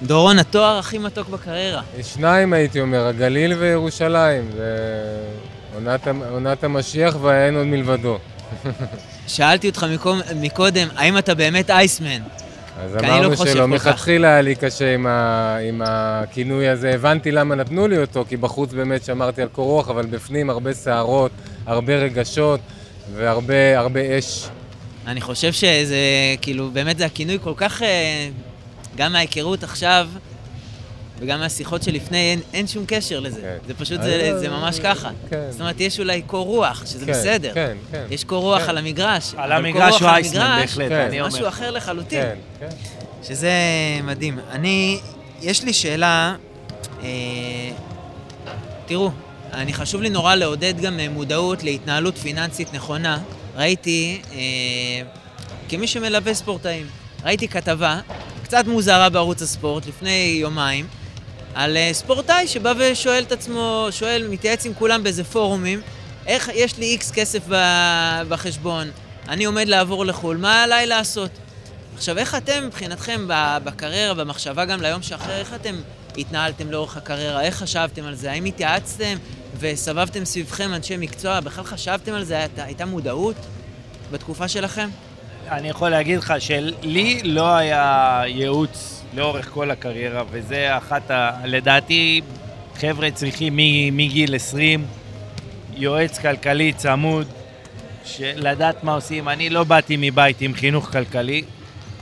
[0.02, 1.82] דורון, התואר הכי מתוק בקריירה.
[2.02, 4.50] שניים הייתי אומר, הגליל וירושלים.
[4.56, 4.76] זה
[5.76, 8.18] עונת, עונת המשיח ואין עוד מלבדו.
[9.26, 12.22] שאלתי אותך מקום, מקודם, האם אתה באמת אייסמן?
[12.84, 13.66] אז לא אמרנו חושב שלא.
[13.66, 16.94] מלכתחילה היה לי קשה עם, ה, עם הכינוי הזה.
[16.94, 20.72] הבנתי למה נתנו לי אותו, כי בחוץ באמת שמרתי על קור רוח, אבל בפנים הרבה
[20.72, 21.30] סערות,
[21.66, 22.60] הרבה רגשות
[23.14, 24.48] והרבה הרבה אש.
[25.06, 25.96] אני חושב שזה,
[26.42, 28.28] כאילו, באמת זה הכינוי כל כך, אה,
[28.96, 30.08] גם מההיכרות עכשיו,
[31.18, 33.40] וגם מהשיחות שלפני, אין, אין שום קשר לזה.
[33.40, 33.56] כן.
[33.66, 35.10] זה פשוט, אני זה, לא- זה ממש ככה.
[35.30, 35.46] כן.
[35.50, 37.54] זאת אומרת, יש אולי קור רוח, שזה כן, בסדר.
[37.54, 38.04] כן, כן.
[38.10, 38.68] יש קור רוח כן.
[38.68, 39.34] על המגרש.
[39.36, 40.94] על המגרש הוא אייסמן, בהחלט, כן.
[41.08, 41.28] אני אומר.
[41.32, 42.22] משהו אחר לחלוטין.
[42.22, 42.76] כן, כן.
[43.22, 43.50] שזה
[44.04, 44.38] מדהים.
[44.50, 44.98] אני,
[45.42, 46.34] יש לי שאלה,
[47.02, 47.08] אה,
[48.86, 49.10] תראו,
[49.52, 53.18] אני חשוב לי נורא לעודד גם אה, מודעות להתנהלות פיננסית נכונה.
[53.56, 54.38] ראיתי, אה,
[55.68, 56.86] כמי שמלווה ספורטאים,
[57.24, 58.00] ראיתי כתבה
[58.44, 60.86] קצת מוזרה בערוץ הספורט לפני יומיים,
[61.56, 65.80] על אה, ספורטאי שבא ושואל את עצמו, שואל, מתייעץ עם כולם באיזה פורומים,
[66.26, 67.42] איך יש לי איקס כסף
[68.28, 68.90] בחשבון,
[69.28, 71.30] אני עומד לעבור לחו"ל, מה עליי לעשות?
[71.96, 73.24] עכשיו, איך אתם, מבחינתכם,
[73.64, 75.74] בקריירה, במחשבה גם ליום שאחרי, איך אתם
[76.18, 77.42] התנהלתם לאורך הקריירה?
[77.42, 78.30] איך חשבתם על זה?
[78.30, 79.16] האם התייעצתם
[79.58, 81.40] וסבבתם סביבכם אנשי מקצוע?
[81.40, 82.38] בכלל חשבתם על זה?
[82.38, 83.36] הייתה, הייתה מודעות
[84.12, 84.88] בתקופה שלכם?
[85.50, 91.30] אני יכול להגיד לך שלי לא היה ייעוץ לאורך כל הקריירה, וזה אחת ה...
[91.44, 92.20] לדעתי,
[92.76, 93.56] חבר'ה צריכים
[93.92, 94.86] מגיל 20,
[95.76, 97.26] יועץ כלכלי צמוד,
[98.20, 99.28] לדעת מה עושים.
[99.28, 101.44] אני לא באתי מבית עם חינוך כלכלי,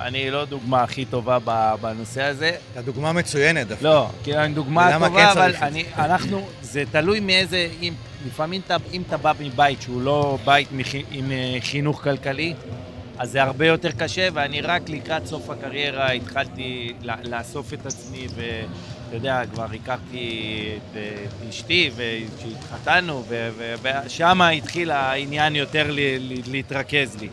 [0.00, 1.38] אני לא דוגמה הכי טובה
[1.80, 2.50] בנושא הזה.
[2.72, 3.84] אתה דוגמה מצוינת דווקא.
[3.84, 7.94] לא, כי אני דוגמה טובה, כן אבל אני, אנחנו, זה תלוי מאיזה, אם,
[8.26, 12.54] לפעמים אתה, אם אתה בא מבית שהוא לא בית מחי, עם אה, חינוך כלכלי,
[13.18, 16.92] אז זה הרבה יותר קשה, ואני רק לקראת סוף הקריירה התחלתי
[17.24, 23.24] לאסוף את עצמי, ואתה יודע, כבר הכרתי את, את אשתי, וכשהתחתנו,
[23.82, 27.28] ושם התחיל העניין יותר ל, ל, להתרכז לי.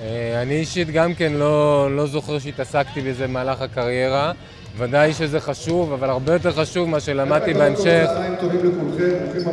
[0.00, 4.32] אה, אני אישית גם כן לא, לא זוכר שהתעסקתי בזה במהלך הקריירה.
[4.76, 8.06] ודאי שזה חשוב, אבל הרבה יותר חשוב מה שלמדתי בהמשך,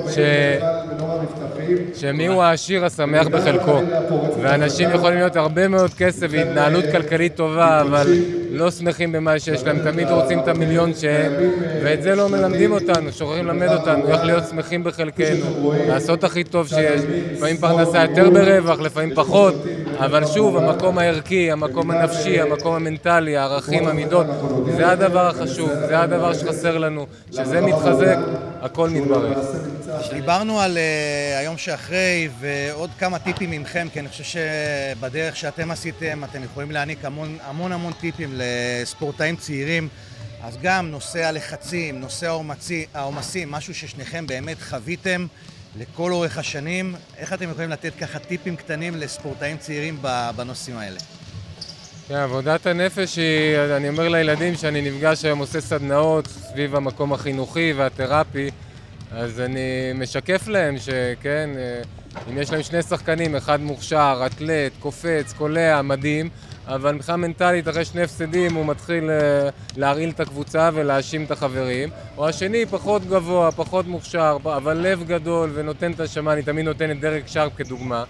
[0.10, 0.18] ש...
[1.94, 3.80] שמי הוא העשיר השמח בחלקו.
[4.42, 8.08] ואנשים יכולים להיות הרבה מאוד כסף והתנהלות כלכלית טובה, אבל
[8.52, 11.32] לא שמחים במה שיש להם, תמיד רוצים את המיליון שהם,
[11.84, 16.68] ואת זה לא מלמדים אותנו, שוכחים ללמד אותנו איך להיות שמחים בחלקנו, לעשות הכי טוב
[16.68, 17.02] שיש,
[17.34, 19.56] לפעמים פרנסה יותר ברווח, לפעמים פחות,
[20.00, 24.26] אבל שוב, המקום הערכי, המקום הנפשי, המקום המנטלי, הערכים, המידות,
[24.76, 27.06] זה הדבר החשוב, זה הדבר שחסר לנו.
[27.32, 28.18] כשזה מתחזק,
[28.62, 29.38] הכל מתברך.
[30.14, 36.24] דיברנו על uh, היום שאחרי ועוד כמה טיפים ממכם, כי אני חושב שבדרך שאתם עשיתם
[36.24, 39.88] אתם יכולים להעניק המון המון, המון טיפים לספורטאים צעירים.
[40.44, 42.40] אז גם נושא הלחצים, נושא
[42.94, 45.26] העומסים, משהו ששניכם באמת חוויתם
[45.80, 46.96] לכל אורך השנים.
[47.18, 50.02] איך אתם יכולים לתת ככה טיפים קטנים לספורטאים צעירים
[50.36, 51.00] בנושאים האלה?
[52.08, 57.74] כן, עבודת הנפש היא, אני אומר לילדים שאני נפגש היום, עושה סדנאות סביב המקום החינוכי
[57.78, 58.50] והתרפי,
[59.12, 61.82] אז אני משקף להם שכן, אה,
[62.30, 66.30] אם יש להם שני שחקנים, אחד מוכשר, אתלט, קופץ, קולע, מדהים,
[66.68, 71.90] אבל מבחינה מנטלית, אחרי שני הפסדים, הוא מתחיל אה, להרעיל את הקבוצה ולהאשים את החברים.
[72.18, 76.92] או השני פחות גבוה, פחות מוכשר, אבל לב גדול ונותן את השמה, אני תמיד נותן
[76.92, 78.04] את דרק שרפ כדוגמה.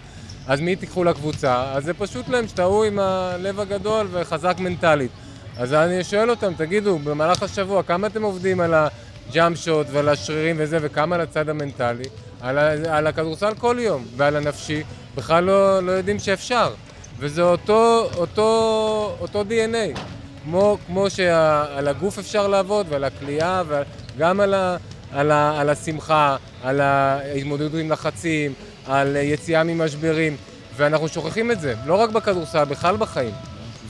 [0.47, 1.71] אז מי תיקחו לקבוצה?
[1.73, 5.11] אז זה פשוט להם שטעו עם הלב הגדול וחזק מנטלית.
[5.57, 10.55] אז אני שואל אותם, תגידו, במהלך השבוע, כמה אתם עובדים על הג'אמפ שוט ועל השרירים
[10.59, 12.03] וזה, וכמה על הצד המנטלי?
[12.41, 12.57] על,
[12.89, 14.83] על הכדורסל כל יום, ועל הנפשי,
[15.15, 16.73] בכלל לא, לא יודעים שאפשר.
[17.20, 19.99] וזה אותו, אותו, אותו DNA.
[20.43, 24.78] כמו, כמו שעל הגוף אפשר לעבוד, ועל הכלייה, וגם על, ה,
[25.11, 28.53] על, ה, על השמחה, על ההתמודדות עם לחצים,
[28.86, 30.38] על יציאה ממשברים,
[30.76, 33.34] ואנחנו שוכחים את זה, לא רק בכדורסל, בכלל בחיים.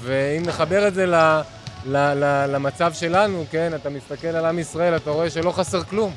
[0.02, 1.16] ואם נחבר את זה ל,
[1.86, 6.12] ל, ל, למצב שלנו, כן, אתה מסתכל על עם ישראל, אתה רואה שלא חסר כלום.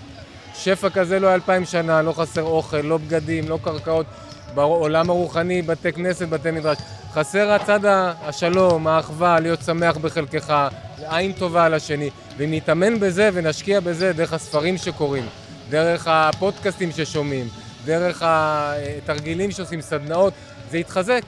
[0.55, 4.07] שפע כזה לא היה אלפיים שנה, לא חסר אוכל, לא בגדים, לא קרקעות.
[4.55, 6.79] בעולם הרוחני, בתי כנסת, בתי מדרש.
[7.15, 7.81] חסר הצד
[8.23, 10.69] השלום, האחווה, להיות שמח בחלקך,
[11.09, 12.11] עין טובה על השני.
[12.37, 15.27] ואם נתאמן בזה ונשקיע בזה דרך הספרים שקוראים,
[15.71, 17.49] דרך הפודקאסטים ששומעים,
[17.85, 20.33] דרך התרגילים שעושים, סדנאות,
[20.71, 21.23] זה יתחזק.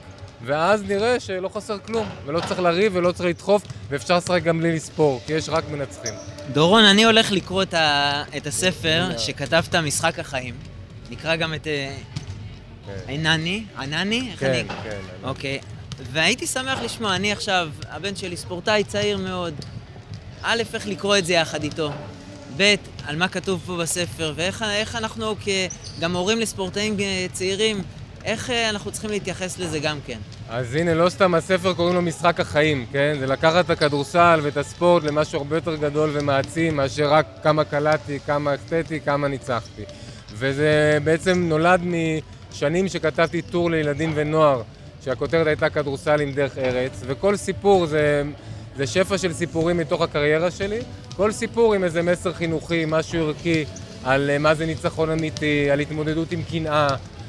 [0.45, 4.75] ואז נראה שלא חסר כלום, ולא צריך לריב ולא צריך לדחוף, ואפשר לשחק גם בלי
[4.75, 6.13] לספור, כי יש רק מנצחים.
[6.53, 8.23] דורון, אני הולך לקרוא את, ה...
[8.37, 10.55] את הספר שכתבת, משחק החיים.
[11.09, 11.67] נקרא גם את
[12.89, 14.31] אה, ענני, ענני?
[14.39, 14.63] כן, אני...
[14.83, 14.99] כן.
[15.23, 15.59] אוקיי.
[16.11, 19.53] והייתי שמח לשמוע, אני עכשיו, הבן שלי ספורטאי צעיר מאוד.
[20.41, 21.91] א', איך לקרוא את זה יחד איתו.
[22.57, 22.75] ב',
[23.05, 26.97] על מה כתוב פה בספר, ואיך איך אנחנו כגם הורים לספורטאים
[27.31, 27.81] צעירים,
[28.25, 30.17] איך אה, אנחנו צריכים להתייחס לזה גם כן.
[30.49, 33.15] אז הנה, לא סתם הספר קוראים לו משחק החיים, כן?
[33.19, 38.19] זה לקחת את הכדורסל ואת הספורט למשהו הרבה יותר גדול ומעצים מאשר רק כמה קלעתי,
[38.25, 39.83] כמה החטאתי, כמה ניצחתי.
[40.33, 41.81] וזה בעצם נולד
[42.53, 44.61] משנים שכתבתי טור לילדים ונוער,
[45.05, 48.23] שהכותרת הייתה כדורסל עם דרך ארץ, וכל סיפור זה,
[48.77, 50.79] זה שפע של סיפורים מתוך הקריירה שלי,
[51.15, 53.65] כל סיפור עם איזה מסר חינוכי, משהו ערכי,
[54.03, 56.87] על אה, מה זה ניצחון אמיתי, על התמודדות עם קנאה,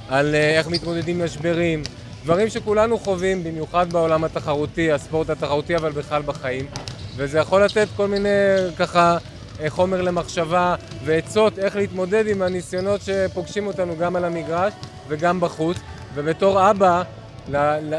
[0.08, 1.82] על אה, איך מתמודדים משברים,
[2.24, 6.66] דברים שכולנו חווים, במיוחד בעולם התחרותי, הספורט התחרותי, אבל בכלל בחיים.
[7.16, 8.28] וזה יכול לתת כל מיני,
[8.78, 9.18] ככה,
[9.60, 14.72] אה, חומר למחשבה ועצות איך להתמודד עם הניסיונות שפוגשים אותנו גם על המגרש
[15.08, 15.76] וגם בחוץ.
[16.14, 17.02] ובתור אבא,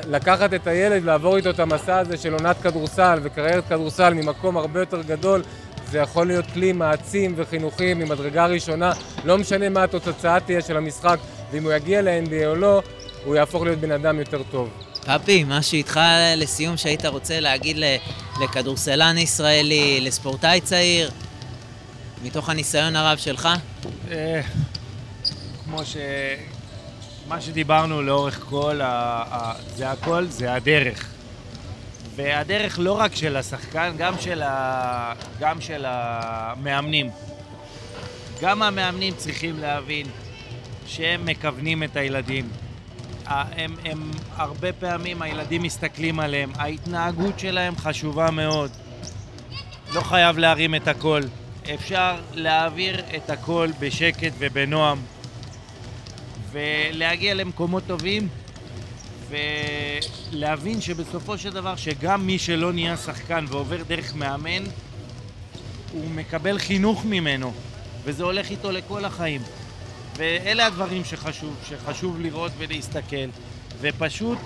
[0.08, 4.80] לקחת את הילד, לעבור איתו את המסע הזה של עונת כדורסל וקריירת כדורסל ממקום הרבה
[4.80, 5.44] יותר גדול,
[5.92, 8.92] זה יכול להיות כלי מעצים וחינוכי ממדרגה ראשונה.
[9.26, 11.20] לא משנה מה התוצאה תהיה של המשחק,
[11.52, 12.82] ואם הוא יגיע ל-NBA או לא,
[13.26, 14.70] הוא יהפוך להיות בן אדם יותר טוב.
[15.06, 16.00] פפי, משהו איתך
[16.38, 17.78] לסיום שהיית רוצה להגיד
[18.42, 21.12] לכדורסלן ישראלי, לספורטאי צעיר,
[22.24, 23.50] מתוך הניסיון הרב שלך?
[24.12, 24.42] אה,
[25.66, 25.98] כמו ש...
[27.28, 28.86] מה שדיברנו לאורך כל ה...
[29.32, 29.54] ה...
[29.76, 31.14] זה הכל, זה הדרך.
[32.16, 35.14] והדרך לא רק של השחקן, גם של, ה...
[35.40, 37.10] גם של המאמנים.
[38.42, 40.08] גם המאמנים צריכים להבין
[40.86, 42.50] שהם מכוונים את הילדים.
[43.28, 48.72] הם, הם הרבה פעמים הילדים מסתכלים עליהם, ההתנהגות שלהם חשובה מאוד.
[49.94, 51.22] לא חייב להרים את הכל.
[51.74, 54.98] אפשר להעביר את הכל בשקט ובנועם
[56.56, 58.28] ולהגיע למקומות טובים
[59.30, 64.64] ולהבין שבסופו של דבר שגם מי שלא נהיה שחקן ועובר דרך מאמן
[65.92, 67.54] הוא מקבל חינוך ממנו
[68.04, 69.42] וזה הולך איתו לכל החיים.
[70.18, 73.26] ואלה הדברים שחשוב, שחשוב לראות ולהסתכל.
[73.82, 74.38] ופשוט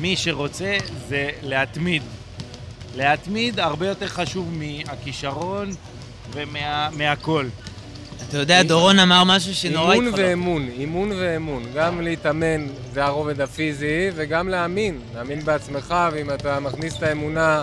[0.00, 0.76] מי שרוצה
[1.08, 2.02] זה להתמיד.
[2.96, 5.70] להתמיד הרבה יותר חשוב מהכישרון
[6.32, 7.46] ומהכל.
[8.28, 11.62] אתה יודע, דורון אמר משהו שנורא אימון ואמון, אימון ואמון.
[11.74, 14.98] גם להתאמן זה הרובד הפיזי, וגם להאמין.
[15.14, 17.62] להאמין בעצמך, ואם אתה מכניס את האמונה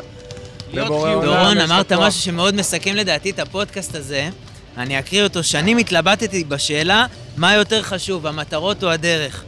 [0.73, 1.25] לבורא עולם...
[1.25, 4.29] דורון, אמרת משהו שמאוד מסכם לדעתי את הפודקאסט הזה.
[4.77, 5.43] אני אקריא אותו.
[5.43, 7.05] שנים התלבטתי בשאלה
[7.37, 9.43] מה יותר חשוב, המטרות או הדרך.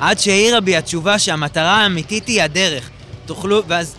[0.00, 2.90] עד שהעירה בי התשובה שהמטרה האמיתית היא הדרך.
[3.26, 3.62] תוכלו...
[3.68, 3.96] ואז...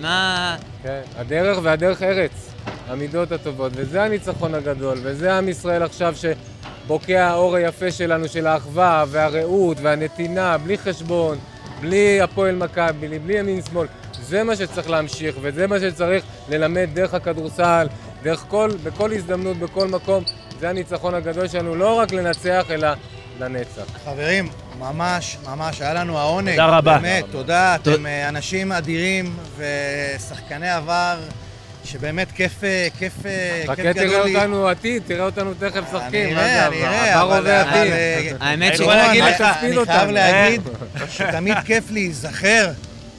[0.00, 0.56] מה...
[0.82, 2.49] כן, הדרך והדרך ארץ.
[2.90, 9.04] המידות הטובות, וזה הניצחון הגדול, וזה עם ישראל עכשיו שבוקע האור היפה שלנו, של האחווה
[9.08, 11.38] והרעות והנתינה, בלי חשבון,
[11.80, 13.86] בלי הפועל מכבי, בלי ימין שמאל.
[14.22, 17.86] זה מה שצריך להמשיך, וזה מה שצריך ללמד דרך הכדורסל,
[18.22, 20.24] דרך כל, בכל הזדמנות, בכל מקום.
[20.60, 22.88] זה הניצחון הגדול שלנו, לא רק לנצח, אלא
[23.40, 23.84] לנצח.
[24.04, 26.50] חברים, ממש, ממש, היה לנו העונג.
[26.50, 26.98] תודה רבה.
[26.98, 27.74] באמת, תודה.
[27.74, 31.18] אתם אה, אנשים אדירים ושחקני עבר,
[31.92, 34.36] שבאמת כיף, אה, כיף, אה, כיף חכה גדול תראה לי.
[34.36, 36.28] אותנו עתיד, תראה אותנו תכף משחקים.
[36.28, 36.86] אני אראה, אני?
[36.86, 37.92] אראה, עבר אבל עובר עתיד.
[37.92, 39.08] אה, האמת בוא שכן.
[39.10, 39.94] נגיד אל לך, תספיד אני אותנו.
[39.94, 40.62] חייב להגיד
[41.10, 42.70] שתמיד כיף להיזכר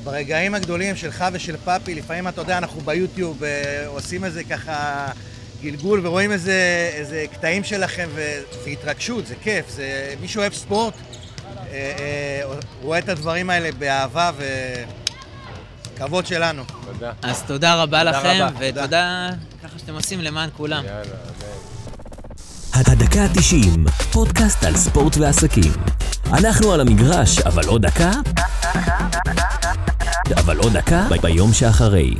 [0.03, 1.95] ברגעים הגדולים שלך ושל פאפי.
[1.95, 5.07] לפעמים, אתה יודע, אנחנו ביוטיוב אה, עושים איזה ככה
[5.61, 9.69] גלגול ורואים איזה, איזה קטעים שלכם, וזה התרגשות, זה כיף.
[9.69, 10.93] זה, מי שאוהב ספורט,
[11.71, 12.41] אה, אה,
[12.81, 14.31] רואה את הדברים האלה באהבה
[15.95, 16.63] וכבוד שלנו.
[16.85, 17.11] תודה.
[17.21, 19.29] אז תודה רבה לכם, רבה, ותודה
[19.63, 20.83] ככה שאתם עושים למען כולם.
[20.85, 22.91] יאללה, אמן.
[22.91, 25.71] הדקה ה-90, פודקאסט על ספורט ועסקים.
[26.33, 28.11] אנחנו על המגרש, אבל עוד דקה?
[30.37, 32.15] אבל עוד דקה ביום שאחרי.